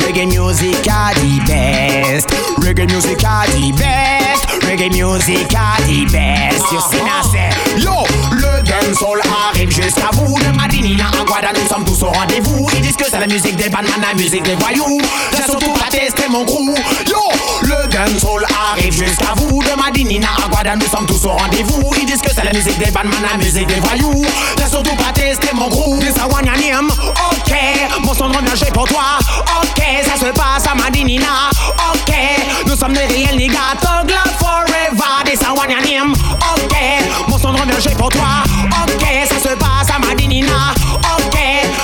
[0.06, 2.30] Reggae music are the best.
[2.62, 4.46] Reggae music are the best.
[4.66, 6.72] Reggae music are the best.
[6.72, 10.40] You yo, le dancehall arrive jusqu'à vous.
[10.40, 12.68] De Madinina à nous sommes tous au rendez-vous.
[12.76, 15.00] Ils disent que c'est la musique des bandes, la musique des voyous.
[15.36, 16.76] J'ai surtout pas testé mon crew.
[17.08, 17.29] Yo,
[18.06, 19.62] dancehall arrive jusqu'à vous.
[19.62, 21.92] De Madinina à Guada, nous sommes tous au rendez-vous.
[22.00, 24.24] Ils disent que c'est la musique des bandes, la musique des voyous.
[24.58, 27.54] J'ai surtout pas testé mon one ya name, ok.
[28.04, 29.20] Mon de revient pour toi,
[29.62, 29.84] ok.
[30.06, 31.50] Ça se passe à Madinina,
[31.94, 32.14] ok.
[32.68, 33.76] Nous sommes des réels niggas,
[34.08, 34.70] Love Forever.
[35.70, 36.76] Ya name, ok.
[37.28, 38.44] Mon de revient pour toi,
[38.88, 39.06] ok.
[39.28, 40.74] Ça se passe à Madinina,
[41.18, 41.38] ok.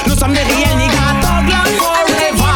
[0.07, 1.15] Nous sommes des réels niggas,
[1.77, 2.55] Forever.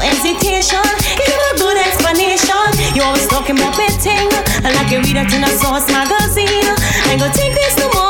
[0.00, 0.82] Hesitation.
[1.16, 2.66] Give me a good explanation.
[2.94, 4.28] You always talking about betting,
[4.64, 6.68] like you read it in a source magazine.
[7.06, 8.09] I go take this no more.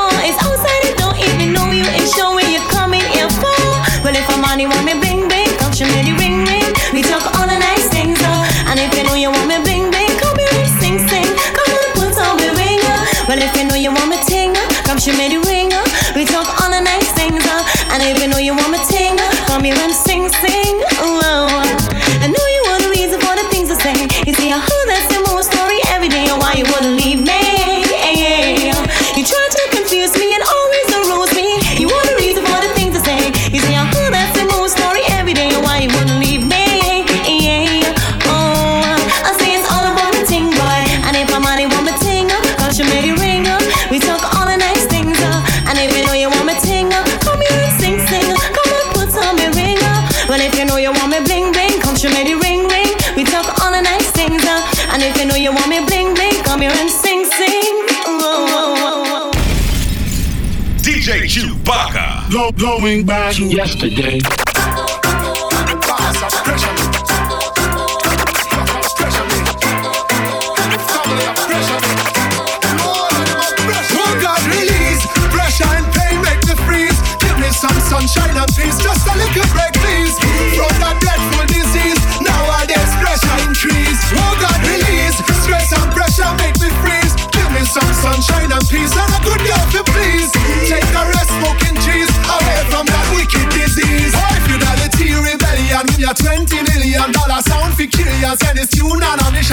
[62.58, 64.49] Going back to Yesterday.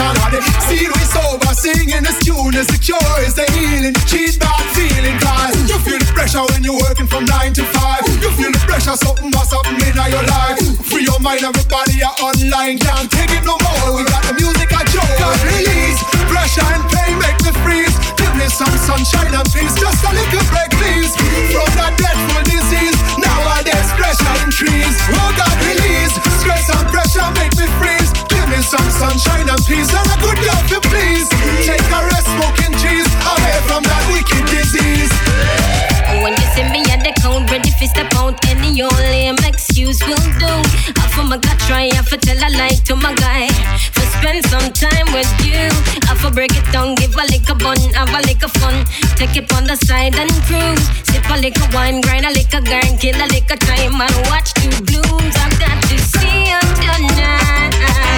[0.08, 3.92] Or the seed we sober, singing this tune is the cure, is the healing.
[4.08, 8.00] Cheat bad feeling, cause you feel the pressure when you're working from nine to five.
[8.24, 10.60] You feel the pressure, something must something in your life.
[10.88, 14.00] Free your mind, everybody are online, can't take it no more.
[14.00, 15.12] We got the music I joke.
[15.20, 16.00] God release
[16.32, 17.96] pressure and pain make me freeze.
[18.16, 21.12] Give me some sunshine and peace, just a little break, please.
[21.52, 24.96] From that dreadful disease, nowadays pressure increase.
[25.12, 28.07] Oh God, release stress and pressure make me freeze.
[28.48, 31.28] Me some sunshine and peace and a good love to please.
[31.68, 35.12] Take a rest, smoking cheese away from that wicked disease.
[36.24, 40.16] When you see me at the count, ready for step out, any only excuse will
[40.40, 40.52] do.
[40.96, 43.52] I for my gut try, I for tell a lie to my guy.
[43.92, 45.68] For spend some time with you.
[46.08, 48.80] I for break it down, give a lick a bun, have a lick of fun.
[49.20, 50.88] Take it on the side and cruise.
[51.04, 54.00] Sip a lick of wine, grind a lick of grind, kill a lick of time
[54.00, 55.36] and watch the blooms.
[55.36, 58.17] I got to see you tonight.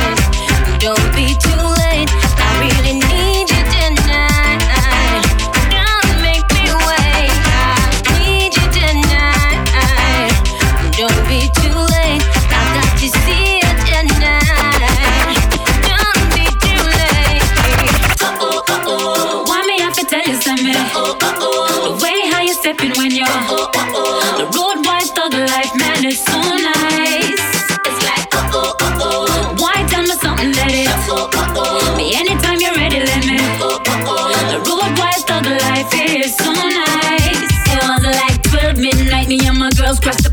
[22.61, 24.39] Stepping when you're Oh oh oh.
[24.39, 24.90] the road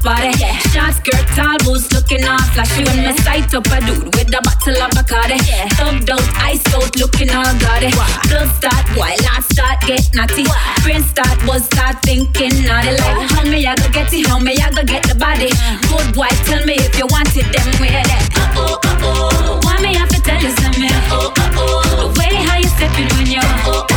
[0.08, 0.32] the party.
[0.72, 2.84] Short skirt, tall boots, looking all flashy.
[2.84, 5.40] When me sight up a dude with a bottle of Bacardi.
[5.76, 7.92] Thugged out, ice out, looking all gaudy.
[8.30, 10.46] Blood start, boy, last start, get naughty.
[10.84, 12.92] Brain start, was start thinking naughty.
[12.92, 15.52] Like, how me I go get it, how me I go get the body.
[15.90, 18.24] Good boy, tell me if you want it, then where that.
[18.36, 19.60] Uh oh, uh oh.
[19.64, 20.90] Why me have to tell you something?
[21.12, 22.14] Oh, uh oh.
[22.14, 23.97] The way how you stepping when you're uh oh.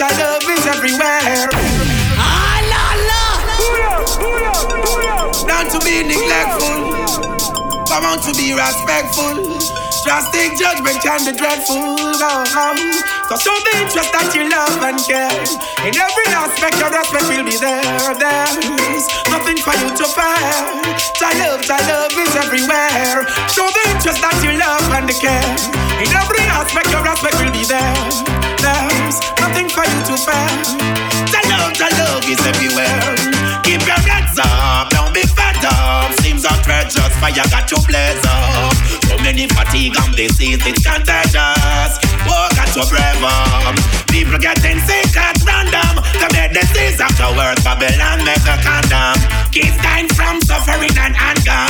[0.00, 1.44] Thy love, is everywhere.
[2.16, 3.20] Ah, la, la.
[5.44, 6.88] Not to be neglectful.
[7.84, 9.44] Come on to be respectful.
[10.00, 12.16] Drastic judgment can be dreadful oh.
[13.28, 15.28] So show the interest that you love and care.
[15.84, 17.84] In every aspect your respect will be there
[18.16, 20.80] There's nothing for you to fear.
[21.20, 23.28] Thy love, thy love is everywhere.
[23.52, 25.52] Show the interest that you love and care.
[26.00, 27.92] In every aspect your respect will be there
[28.64, 28.89] There's
[29.50, 30.50] nothing for you to fear.
[31.26, 33.14] The love, the love is everywhere.
[33.66, 36.14] Keep your heads up, don't be fed up.
[36.22, 38.74] Seems unfair, just fire got you blaze up.
[39.10, 41.92] So many fatigue and disease, it's contagious.
[42.26, 43.18] Walk at your brave.
[44.06, 45.98] People getting sick at random.
[46.22, 49.18] Commit disease afterwards, Babylon make a condom.
[49.50, 51.66] Kids dying from suffering and anger.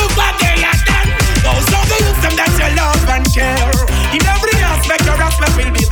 [0.00, 1.12] Look what they have done.
[1.44, 3.72] Those of the wisdom that you love and care.
[4.16, 5.84] In every aspect, your aspect will be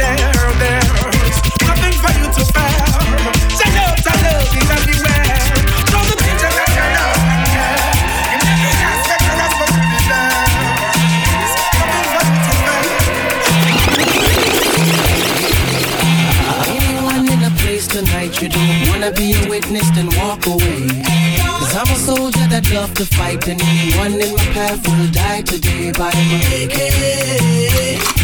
[22.97, 26.79] to fight, anyone in my path will die today by my AK.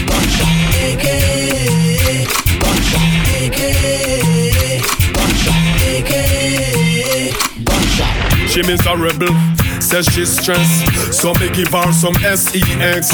[0.08, 0.56] Gunshot,
[0.88, 1.06] AK.
[2.62, 3.60] Gunshot, AK.
[5.12, 5.62] Gunshot,
[5.92, 6.12] AK.
[7.68, 8.14] Gunshot.
[8.48, 9.34] She miserable,
[9.78, 11.12] says she's stressed.
[11.12, 13.10] So me give her some sex.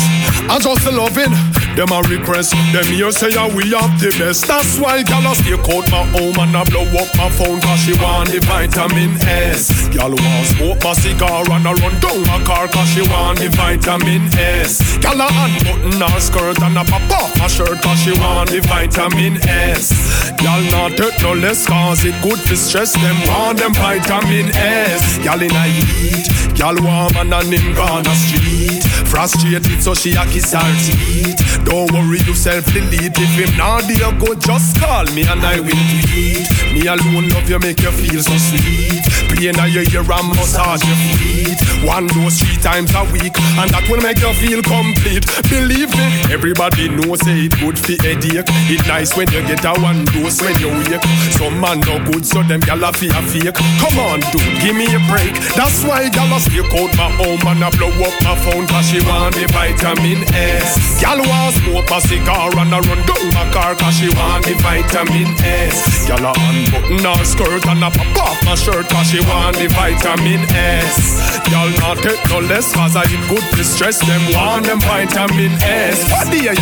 [0.49, 2.51] I just loving them a request.
[2.75, 4.51] Them here say yeah, we have the best.
[4.51, 7.79] That's why gal a stay out my home and I blow up my phone cause
[7.87, 9.71] she want the vitamin S.
[9.95, 13.47] Gal want smoke my cigar and I run down my car cause she want the
[13.55, 14.99] vitamin S.
[14.99, 18.59] Gal a unbutton her skirt and a pop off her shirt cause she want the
[18.67, 19.95] vitamin S.
[20.43, 25.19] Gal not take no less cause it good for stress them want them vitamin S.
[25.23, 26.27] Gal in a heat,
[26.59, 28.83] gal want man and gone a street.
[29.07, 31.65] Frustrated so she a kiss her teeth.
[31.65, 35.85] Don't worry yourself, delete if him not there go just call me and I will
[36.11, 36.49] tweet.
[36.75, 39.03] Me alone love you make you feel so sweet.
[39.31, 41.59] Play now your ear and massage your feet.
[41.87, 43.33] One dose three times a week
[43.63, 45.25] and that will make you feel complete.
[45.47, 48.51] Believe me, everybody knows say it good for headache.
[48.67, 51.07] It nice when you get a one dose when you wake.
[51.39, 53.55] Some man no good so them gyal a fear fake.
[53.79, 55.33] Come on dude, give me a break.
[55.55, 58.89] That's why gyal a stick out my home and I blow up my phone cause
[58.89, 61.01] she want the vitamin S.
[61.01, 64.55] Gyal want smoke my cigar and I run down my car cause she want the
[64.65, 66.09] vitamin S.
[66.09, 69.69] Gyal a unbutton her skirt and I pop off my shirt cause she want the
[69.69, 71.21] vitamin S.
[71.49, 75.53] Gyal not take no less cause I eat good to stress them want them vitamin
[75.63, 76.09] S.
[76.11, 76.57] What do you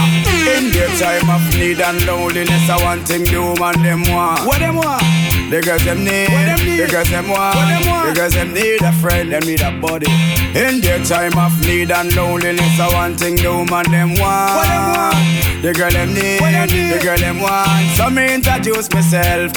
[0.56, 4.46] In their time of need and loneliness, I want thing the woman them want.
[4.46, 5.02] What them want?
[5.50, 6.28] The girls them need.
[6.28, 6.80] What them need?
[6.80, 7.54] The girls them want.
[7.54, 8.08] What them want?
[8.08, 10.10] The girls them need a friend, them need a buddy.
[10.54, 14.56] In their time of need and loneliness, I want thing the woman them want.
[14.56, 15.62] What them want?
[15.62, 16.40] The girl them need.
[16.40, 16.92] What them need?
[16.92, 17.96] The girl them want.
[17.96, 19.52] So me introduce myself.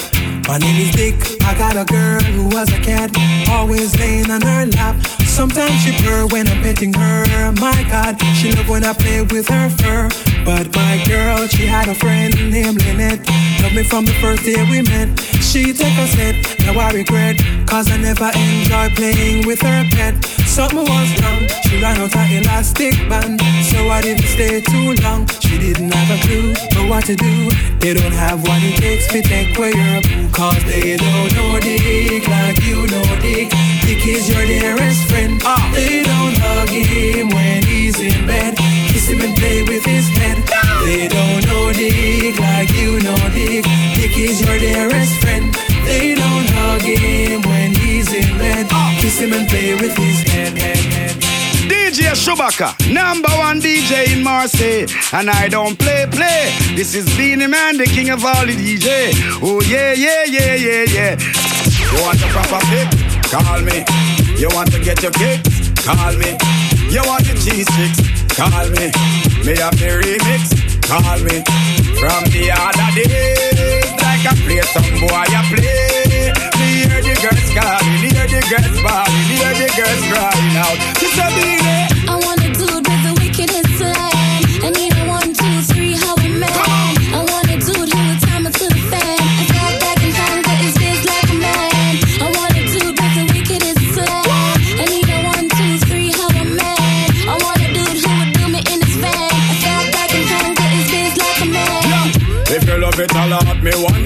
[0.48, 1.16] My name is Dick.
[1.44, 3.12] I got a girl who was a cat,
[3.50, 4.96] always laying on her lap.
[5.28, 7.52] Sometimes she purr when I'm petting her.
[7.54, 10.10] My God, she love when I play with her fur.
[10.50, 13.22] But my girl, she had a friend named Lynette.
[13.62, 15.08] Love me from the first day we met.
[15.45, 16.36] She took a step,
[16.66, 17.38] now I regret.
[17.68, 20.18] Cause I never enjoy playing with her pet.
[20.50, 21.45] Something was wrong.
[21.70, 23.39] She ran out her elastic band.
[23.70, 25.28] So I didn't stay too long.
[25.39, 27.52] She didn't have a clue but what to do.
[27.78, 30.34] They don't have what it takes to take away your boo.
[30.34, 33.54] Cause they don't know Dick like you know Dick.
[33.86, 35.39] Dick is your dearest friend.
[35.45, 35.62] Ah.
[35.76, 38.49] They don't hug him when he's in bed.
[39.10, 40.38] Him and play with his head.
[40.86, 43.66] They don't know Dick like you know Dick.
[43.95, 45.51] Dick is your dearest friend.
[45.86, 48.70] They don't hug him when he's in bed.
[48.99, 50.53] Kiss him and play with his head.
[51.68, 56.53] DJ Shuba K, number one DJ in Marseille, and I don't play play.
[56.76, 59.10] This is Beenie Man, the king of all the DJ.
[59.41, 61.18] Oh yeah, yeah, yeah, yeah, yeah.
[61.18, 62.88] You want a proper pick?
[63.32, 63.84] Call me.
[64.38, 65.70] You want to get your kicks?
[65.84, 66.38] Call me.
[66.93, 68.19] You want the cheese sticks?
[68.36, 68.86] Call me.
[69.46, 70.44] Me have the remix?
[70.88, 71.44] Call me.
[72.00, 76.32] From the other days, like I play some boy, I play.
[76.60, 80.80] Me hear the girls calling, hear the girls bawling, hear the girls crying out.
[80.98, 81.88] Sister Beenie.
[82.08, 84.44] I want a dude with the wickedest slang.
[84.64, 84.99] I need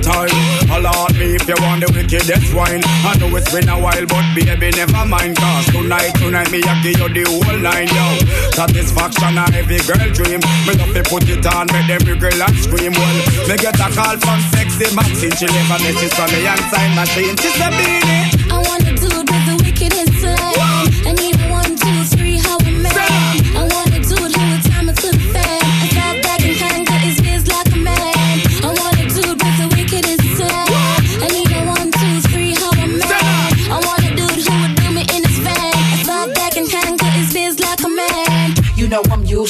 [0.04, 0.30] time.
[0.68, 2.84] At me if you want the wickedest wine.
[3.08, 5.40] I know it's been a while, but baby, never mind.
[5.40, 8.06] Cause tonight, tonight, me, I give you the whole line, yo.
[8.52, 10.44] Satisfaction a every girl dream.
[10.68, 12.94] Me love to put it on, make them wiggle and scream.
[12.94, 15.34] Well, me get a call from sexy Maxine.
[15.40, 17.36] She never misses from the young sign machine.
[17.40, 18.52] She's a beanie.
[18.52, 20.73] I wanna do the wickedest slang.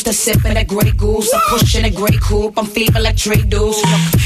[0.04, 1.34] Used to sipping a Grey Goose.
[1.34, 2.58] I'm pushing a Grey Coupe.
[2.58, 3.82] I'm feeling like Trey Deuce.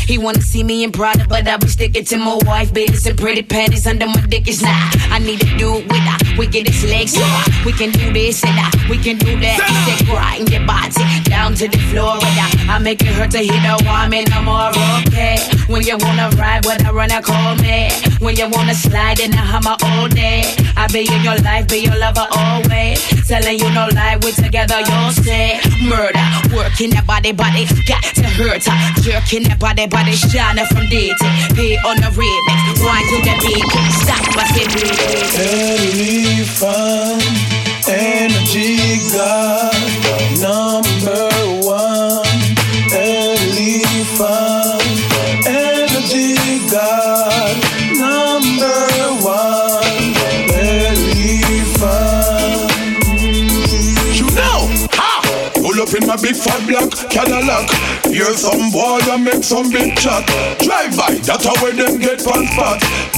[0.08, 3.18] He wanna see me in Prada, but I be sticking to my wife, babies and
[3.18, 4.70] pretty panties under my dick is nah.
[5.12, 7.14] I need a dude with a wickedest legs.
[7.14, 9.60] So uh, we can do this and uh, we can do that.
[9.68, 12.18] He said, grind your body down to the floor.
[12.22, 14.26] Uh, I make it hurt to hit a woman.
[14.34, 14.72] I'm more
[15.06, 15.38] okay.
[15.68, 17.90] When you wanna ride, when I run, I call me.
[18.20, 20.44] When you wanna slide in, I hammer all day.
[20.76, 23.00] I be in your life, be your lover always.
[23.28, 25.60] telling you no lie, we together, you'll stay.
[25.84, 29.02] Murder, working that body, body, got to hurt her.
[29.02, 31.56] Jerking that body, body, shining from dating.
[31.56, 33.66] Pay on the remix, wine to the beat,
[34.04, 34.90] stop my baby.
[36.48, 37.24] Elephant,
[37.88, 39.74] energy god,
[40.42, 41.47] number
[56.48, 57.68] fat black Cadillac.
[58.08, 60.24] Hear some boy and make some big chat.
[60.64, 62.56] Drive by, that's how where them get pants.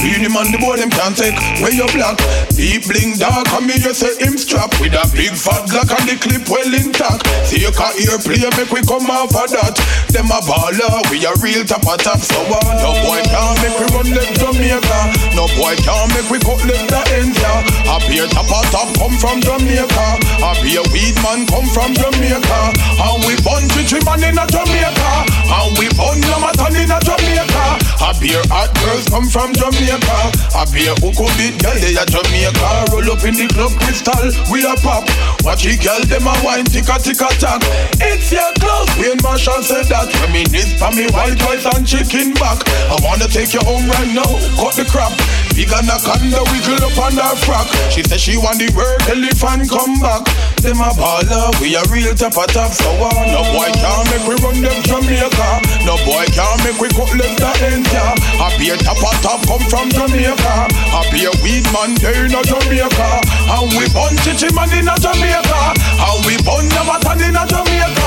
[0.02, 2.18] Beat him on the boy them can't take where you black.
[2.58, 6.06] Deep bling dark, and me you say him strap with a big fat black and
[6.10, 7.24] the clip well intact.
[7.46, 9.78] See you can hear play, make we come off of that.
[10.10, 12.18] Them a baller, we a real top of top.
[12.20, 12.64] So what?
[12.82, 14.90] No boy can't make we run left Jamaica.
[14.90, 15.12] Uh.
[15.38, 17.62] No boy can't make we cut left the ends ya.
[17.88, 20.06] A beer top of top come from Jamaica.
[20.42, 22.60] A beer weed man come from Jamaica.
[22.74, 25.10] And we bun chichi man in a Jamaica.
[25.50, 27.64] And we bun Lamatan in a Jamaica.
[28.00, 30.18] A beer hot girls come from Jamaica.
[30.56, 32.90] A beer uko bit girl they a Jamaica.
[32.92, 35.04] Roll up in the club crystal, we a pop.
[35.44, 37.60] Watch the girl them a wine ticka ticka tack.
[38.00, 38.90] It's your clothes.
[38.96, 40.08] Wayne Marshall said that.
[40.24, 42.62] Reminisce for me white rice and chicken back.
[42.88, 44.28] I wanna take you home right now.
[44.56, 45.12] Cut the crap.
[45.54, 47.68] Big and a conda wiggle up on her frock.
[47.90, 50.24] She said she want the word elephant come back.
[50.60, 52.68] Them a baller, we a real top of top.
[52.76, 55.48] So uh, no boy can't make we run them Jamaica.
[55.88, 58.12] No boy can't make we cut left the end yeah.
[58.44, 60.68] A top of top come from Jamaica.
[60.68, 61.00] A
[61.40, 63.08] weed man there in a Jamaica.
[63.48, 65.72] And we bun chichi man in a Jamaica.
[65.80, 67.99] And we bun Yamatan in a Jamaica.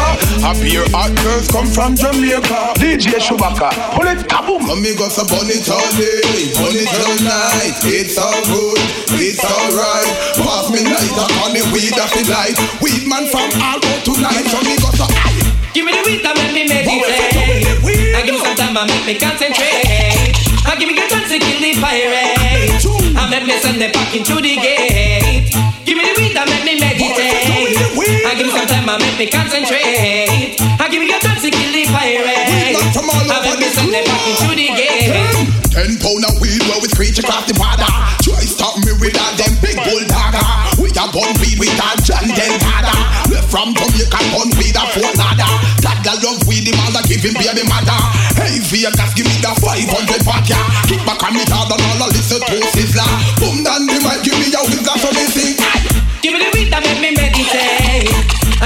[0.48, 2.80] A beer hot girls come from Jamaica.
[2.80, 4.64] DJ Shuba K, pull it kaboom.
[4.72, 7.76] Amigos a bun it all day, bun it all night.
[7.84, 8.80] It's all good,
[9.20, 10.10] it's alright.
[10.40, 12.56] Pass me night on the weed of the light.
[12.80, 14.46] Weed man from all out tonight.
[14.52, 15.08] So me got a
[15.74, 17.66] Give me the weed that make me meditate.
[18.14, 20.38] I give me some time, I make me concentrate.
[20.70, 22.86] I give me the chance to kill the pirate.
[23.18, 25.50] I make me send them back into the gate.
[25.82, 26.73] Give me the weed that make me meditate.
[28.24, 30.56] I give me some time, I make me concentrate.
[30.80, 32.24] I give me the chance to kill the pirate.
[32.24, 35.54] I make me send them back into the gate.
[35.74, 37.90] Ten pound of weed where we screech across the border.
[38.24, 40.46] Try stop me with that them big bull dagger.
[40.80, 42.96] We a bun weed with that John Delgada.
[43.28, 45.52] Left from Jamaica bun weed a four ladder.
[45.84, 48.00] That girl love weed, the mother give him baby mother.
[48.40, 50.62] Hey Vegas, give me the 500 back ya.
[50.88, 53.06] Kick back on me hard and all listen to Sizzla.
[53.42, 53.84] Boom down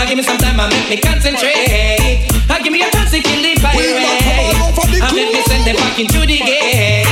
[0.08, 2.24] give me some time, I make me concentrate.
[2.50, 4.56] I give me a chance to kill the pirate.
[5.04, 7.04] I make me send them back into the gate.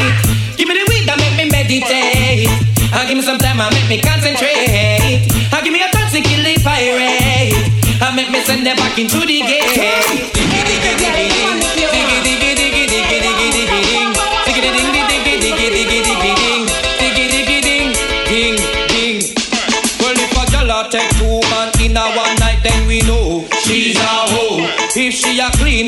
[0.56, 2.48] Give me the weed that make me meditate.
[2.96, 5.28] I give me some time, I make me concentrate.
[5.52, 7.52] I give me a chance to kill the pirate.
[8.00, 9.76] I make me send them back into the gate.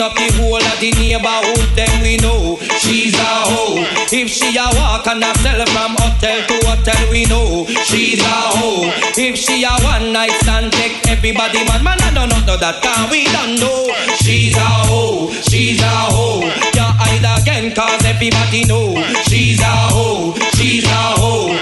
[0.08, 3.84] Up the whole of the neighborhood, then we know she's a hoe.
[4.12, 8.38] If she a walk and a sell from hotel to hotel, we know she's a
[8.55, 8.88] hoe.
[9.20, 13.10] If she a one night stand, take everybody man, man, I don't know that can
[13.12, 13.91] we don't know.
[14.24, 16.47] She's a hoe, she's a hoe.
[16.47, 18.95] You hide again, cause everybody know
[19.28, 21.58] she's a hoe, she's a hoe.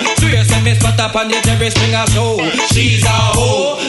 [0.46, 2.38] Say me spot up on the Jerry Springer show.
[2.70, 3.82] She's a hoe,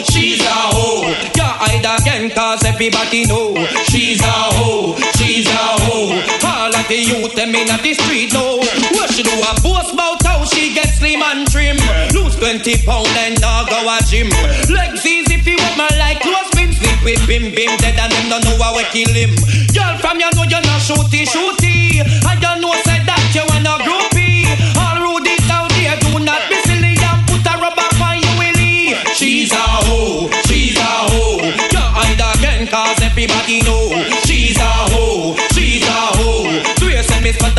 [1.67, 3.55] hide again, cause everybody know
[3.91, 6.15] she's a hoe, she's a hoe.
[6.47, 8.63] All of the youth them in the street know
[8.95, 11.77] what she do a boast about how she get slim and trim.
[12.15, 14.31] Lose 20 pound and now go a gym.
[14.71, 16.73] Legs easy if you want my like close fit.
[16.73, 19.35] Sleep with bim bim dead and them don't know how we kill him.
[19.75, 22.03] Girl from you know you're not shooty shooty.
[22.03, 22.41] And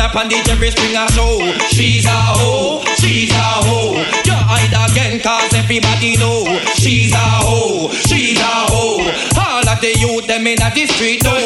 [0.08, 1.38] up on the Jerry Springer show.
[1.68, 4.00] She's a hoe, she's a hoe.
[4.24, 6.44] You hide again cause everybody know.
[6.74, 9.04] She's a hoe, she's a hoe.
[9.36, 11.36] All of the youth them in the street know.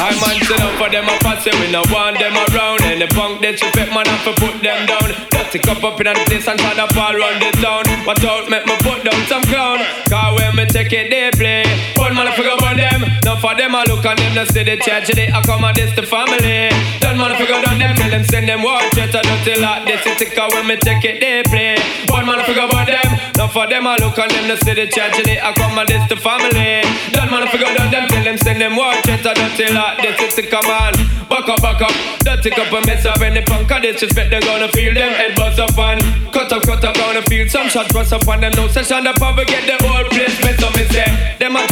[0.00, 3.06] I man sit up for them a pass we no want them around And the
[3.14, 6.46] punk that you fit man to put them down To cup up in the place
[6.46, 7.80] and try to fall run the town.
[8.04, 9.80] Watch out make me put down some clown.
[10.04, 11.64] Cause when me take it they play.
[11.96, 14.62] One man I forget about them None for them I look on them no see
[14.62, 16.68] the church they I come and this the family.
[17.00, 19.60] Done man I forget on them Tell them send them watch it I don't tell
[19.60, 21.80] like this It's cause when me take it they play.
[22.12, 23.86] One man I forget about them Enough for them.
[23.86, 25.38] I look on them to see the tragedy.
[25.38, 26.82] I come and this the family.
[27.14, 29.22] Don't man figure out them tell them send them watch it.
[29.22, 30.98] Don't tell her this is the command.
[31.30, 31.94] Back up, back up.
[32.26, 34.34] Don't take up a mess up any punk of disrespect.
[34.34, 36.02] They're gonna feel them head bust up and
[36.34, 36.98] cut up, cut up.
[36.98, 38.50] Gonna feel some shot bust up on them.
[38.58, 39.06] No session.
[39.06, 40.74] The probably get the whole place mess up.
[40.74, 41.06] Me say
[41.38, 41.62] them a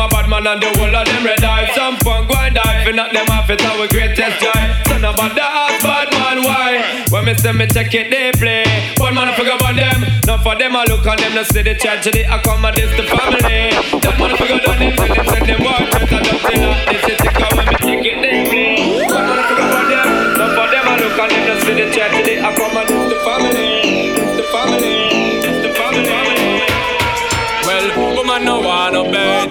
[0.00, 1.74] a bad man and the whole of them red eyes.
[1.74, 2.84] Some fun go and die.
[2.86, 4.62] If not them off it, our greatest joy.
[4.88, 6.42] Son of a dog, bad man.
[6.42, 7.04] Why?
[7.10, 8.64] When me say me check it, they play.
[8.98, 10.00] One man I forget about them.
[10.26, 11.34] Not for them, I look on them.
[11.34, 12.24] No see the tragedy.
[12.24, 13.76] I come and this the family.
[14.00, 14.96] That man I forget on them.
[14.96, 16.12] Tell them send them watch it.
[16.12, 16.40] I don't.
[16.88, 17.49] This is the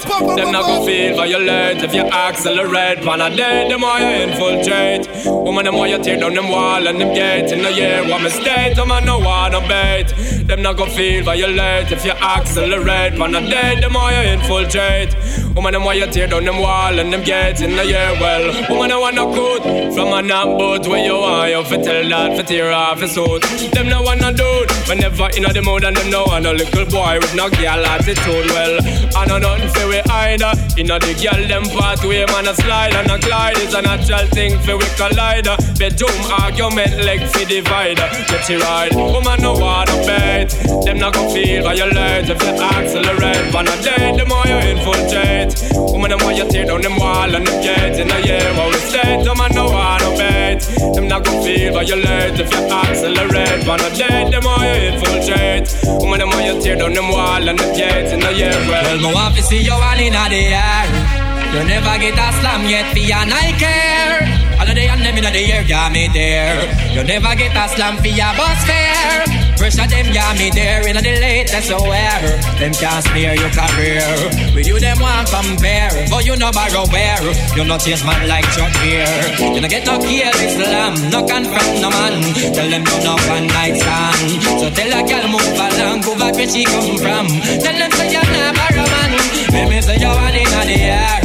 [0.03, 2.99] Them not gon' feel violent If you accelerate.
[2.99, 5.07] Pan a day, them why you infiltrate.
[5.25, 7.51] Woman, them why you tear down them wall And them gate.
[7.51, 10.13] In the year What me state, woman no wanna bet
[10.47, 13.17] Them not gon' feel violent If you accelerate.
[13.19, 15.15] Pan a day, them why you infiltrate.
[15.55, 17.59] Woman, them why you tear down them wall And them gate.
[17.61, 21.49] In the year Well, woman, I wanna cut From a knock boat Where you are,
[21.49, 23.41] you fit tell that Fit tear off his suit.
[23.73, 26.85] Them no wanna do it Whenever in the mood And them no want a little
[26.85, 28.47] boy With no girl attitude.
[28.55, 28.79] Well,
[29.17, 30.77] I don't know nothing for we either uh.
[30.77, 33.57] Inna the girl them pathway Man a slide and a glide.
[33.57, 35.73] Is a natural thing for we collider uh.
[35.81, 38.29] Bedroom argument leg for divider uh.
[38.29, 38.93] Get you right.
[38.93, 40.49] Woman no wanna bet
[40.85, 43.45] Them not gon' feel violate If you accelerate.
[43.51, 45.57] Van a day the more you infiltrate.
[45.73, 47.97] Woman them want you tear down them wall And them gates.
[47.97, 50.61] In a year What we state Woman no wanna bet
[50.93, 53.65] Them not gon' feel violate If you accelerate.
[53.65, 55.65] Van a day the more you infiltrate.
[55.99, 58.13] Woman them want you tear down them wall And them gates.
[58.13, 61.29] In a year Well, me want to see you all in the air.
[61.49, 64.39] You never get a slam yet, for your I care.
[64.59, 66.61] All of the and them in the air, got me there.
[66.93, 69.49] You never get a slam for your bus fare.
[69.57, 72.39] Pressure them, got me there in the latest aware.
[72.59, 74.07] Them can't spare your career.
[74.53, 75.89] With you, them want compare.
[76.11, 77.23] But you know borrow where.
[77.55, 79.09] You not chase man like Chuck here.
[79.39, 82.13] You no get no kill Islam, no confront no man.
[82.53, 84.43] Tell them you no one night stand.
[84.63, 87.25] So tell a girl move along, go back where she come from.
[87.63, 89.08] Tell them say you're not borrow man.
[89.51, 91.21] Let Me see your one in the air.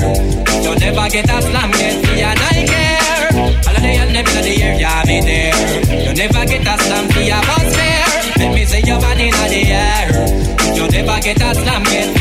[0.65, 3.29] Don't ever get a slam, get me a care.
[3.37, 5.53] All of the young niggas in the area be there.
[6.05, 8.05] Don't ever get a slam, see a bus fare.
[8.39, 10.09] Let me see your one in the air.
[10.77, 12.14] Don't ever get a slam, get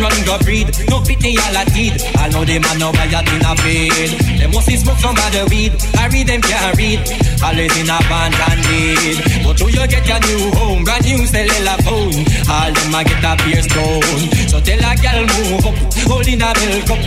[0.00, 2.00] run go breed, no pity all a did.
[2.16, 4.10] I know them a know why you in a bed.
[4.40, 5.76] Them must smoke some bad weed.
[6.00, 7.00] I read them can't read.
[7.44, 9.16] Always in a band and lead.
[9.44, 12.16] But till you get your new home, brand new cellular phone.
[12.48, 14.24] All them a get a beer stone.
[14.48, 15.76] So tell a girl move up,
[16.08, 17.00] holding a milk cup.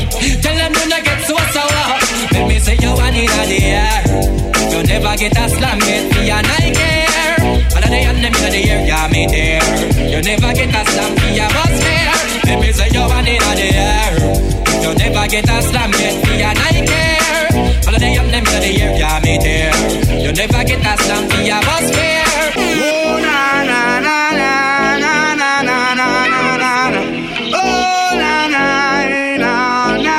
[0.46, 1.86] Tell them do not get so sour.
[2.32, 4.54] Let me say you one in the air.
[4.70, 7.38] You never get a slam yet, for your night care.
[7.74, 9.62] Of the and them in the air, yeah me there.
[10.10, 11.73] You never get a slam fare.
[12.46, 14.14] Let me say you one in the air.
[14.84, 17.48] You never get a slam your night care.
[17.88, 19.74] All of the and them in the air, yeah me there.
[20.24, 22.52] You never get a slam for your bus fare.
[22.58, 27.02] Oh na na na na na na na na na na.
[27.56, 28.64] Oh na na
[29.04, 30.18] eh, na na.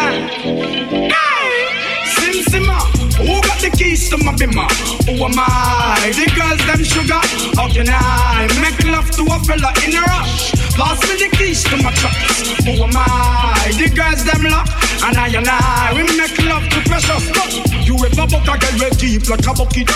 [1.12, 1.50] Hey,
[2.16, 2.86] Sim Simma, ah.
[3.18, 4.68] who got the keys to my bimmer?
[5.06, 6.10] Who am I?
[6.16, 7.20] The girls them sugar.
[7.56, 10.53] How can I make love to a fella in a rush?
[10.74, 12.50] Pass me the keys to my trucks.
[12.66, 13.70] Who am I?
[13.78, 14.68] The girls them lock.
[15.04, 17.52] And I and I, we make love to precious stuff.
[17.84, 19.90] You ever buck a girl with deep like a bucket?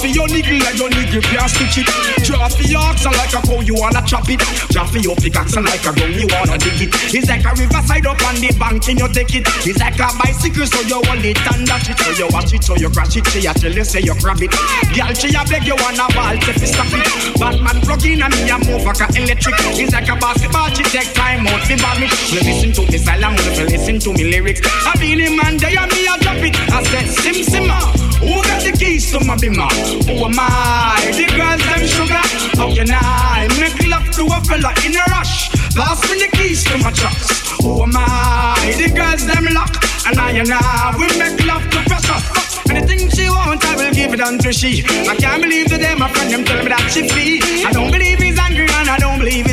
[0.00, 1.88] For your niggle like your niggle can't stitch it.
[2.26, 4.42] For your oxen like a cow, you wanna chop it.
[4.74, 6.90] Draw for your pickaxe like a gun, you wanna dig it.
[7.14, 9.46] It's like a riverside up on the bank and you take it.
[9.62, 11.98] It's like a bicycle, so you hold it and dash it.
[12.02, 13.26] So you watch it, so you crash it.
[13.30, 14.50] She a tell you say you grab it.
[14.90, 17.06] Girl, she a beg you wanna ball, say fi stop it.
[17.38, 19.54] Batman plug in and me a move like a electric.
[19.78, 22.08] It's like a basketball, she take time out ball me.
[22.34, 24.60] You listen to me silent, you listen to me lyrics.
[24.86, 26.56] I feel him and they and me a drop it.
[26.70, 27.78] I said sim simma.
[27.78, 29.70] Ah, who got the keys to my bimmer?
[30.06, 30.98] Who am I?
[31.14, 32.24] The girls them sugar.
[32.58, 35.50] How can I make love to a fella in a rush?
[35.74, 37.30] Pass me the keys to my trucks.
[37.62, 38.74] Who am I?
[38.76, 39.74] The girls them lock.
[40.06, 42.50] And I and I we make love to precious.
[42.70, 44.82] Anything she want, I will give it unto she.
[45.08, 47.66] I can't believe that them, my friend, them tell me that she feel.
[47.66, 48.09] I don't believe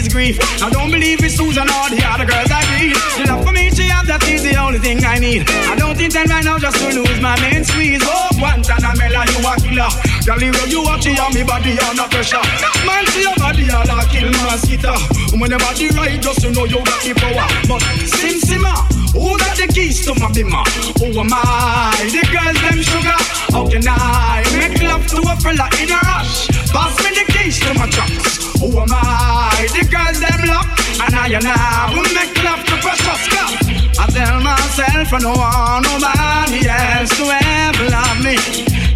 [0.08, 0.40] grief.
[0.62, 2.94] I don't believe it's Susan or the other girls I agree.
[3.20, 5.46] The love for me she has, that is the only thing I need.
[5.68, 8.02] I don't intend right now just to lose my main squeeze.
[8.04, 9.92] Oh, Guantanamela, you a killer.
[10.26, 12.42] Girl, you you watch it on me body under pressure.
[12.84, 14.94] Man, see your body all a kill mosquito.
[15.38, 17.48] When your body right, just to know you got the power.
[17.68, 18.74] But Sim Simma,
[19.18, 20.62] Who got the keys to my bimmer?
[21.02, 21.90] Who am I?
[22.14, 23.18] The girls them sugar.
[23.50, 26.46] How can I make love to a fella in a rush?
[26.70, 28.46] Pass me the keys to my trucks.
[28.62, 29.66] Who am I?
[29.74, 30.70] The girls them lock.
[31.02, 33.54] And I and I will make love to precious girl.
[33.98, 38.38] I tell myself I don't want nobody else to ever love me.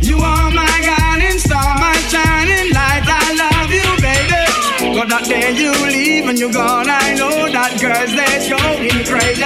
[0.05, 3.09] You are my guiding star, my shining light.
[3.09, 3.50] I love.
[4.93, 9.43] But that day you leave and you're gone, I know that girls they going crazy.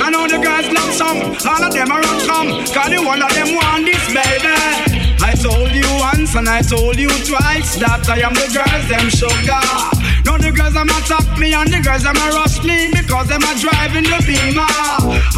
[0.00, 3.22] I know the girls love some, all of them are run come, cause the one
[3.22, 4.54] of them want this, baby.
[5.20, 9.08] I told you once and I told you twice that I am the girls, them
[9.12, 9.97] sugar.
[10.38, 13.42] No, the girls them attack me and the girls them a rush me because them
[13.42, 14.66] a driving the beamer.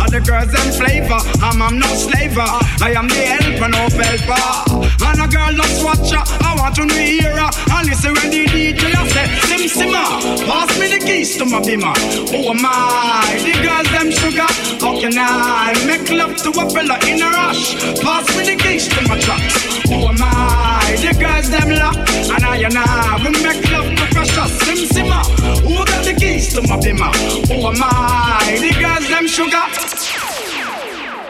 [0.01, 2.48] And the girls them flavor, I'm, I'm no slaver.
[2.84, 4.90] I am the helper, no helper.
[5.01, 7.51] And a girl just watch her, I want to hear her.
[7.72, 11.44] And listen when the DJ I say, Sim Simma, ah, pass me the keys to
[11.44, 11.94] my beamer.
[12.36, 14.51] Oh my, the girls them sugar.
[14.80, 17.74] How can I make love to a fella in a rush?
[18.01, 19.80] Pass me the keys to my trucks.
[19.88, 21.96] Oh my, the girls them lock.
[22.30, 24.53] And I and I, we make love to precious.
[24.66, 25.22] Sim Simmer,
[25.62, 27.11] who got the keys to my bimmer?
[27.51, 29.66] Oh my, the girls them sugar.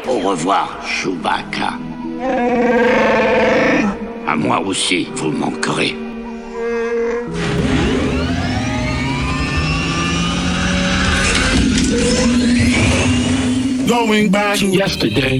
[0.08, 1.78] Au revoir, Chewbacca.
[4.26, 5.94] À moi aussi, vous manquerez.
[13.86, 15.38] Going back to yesterday.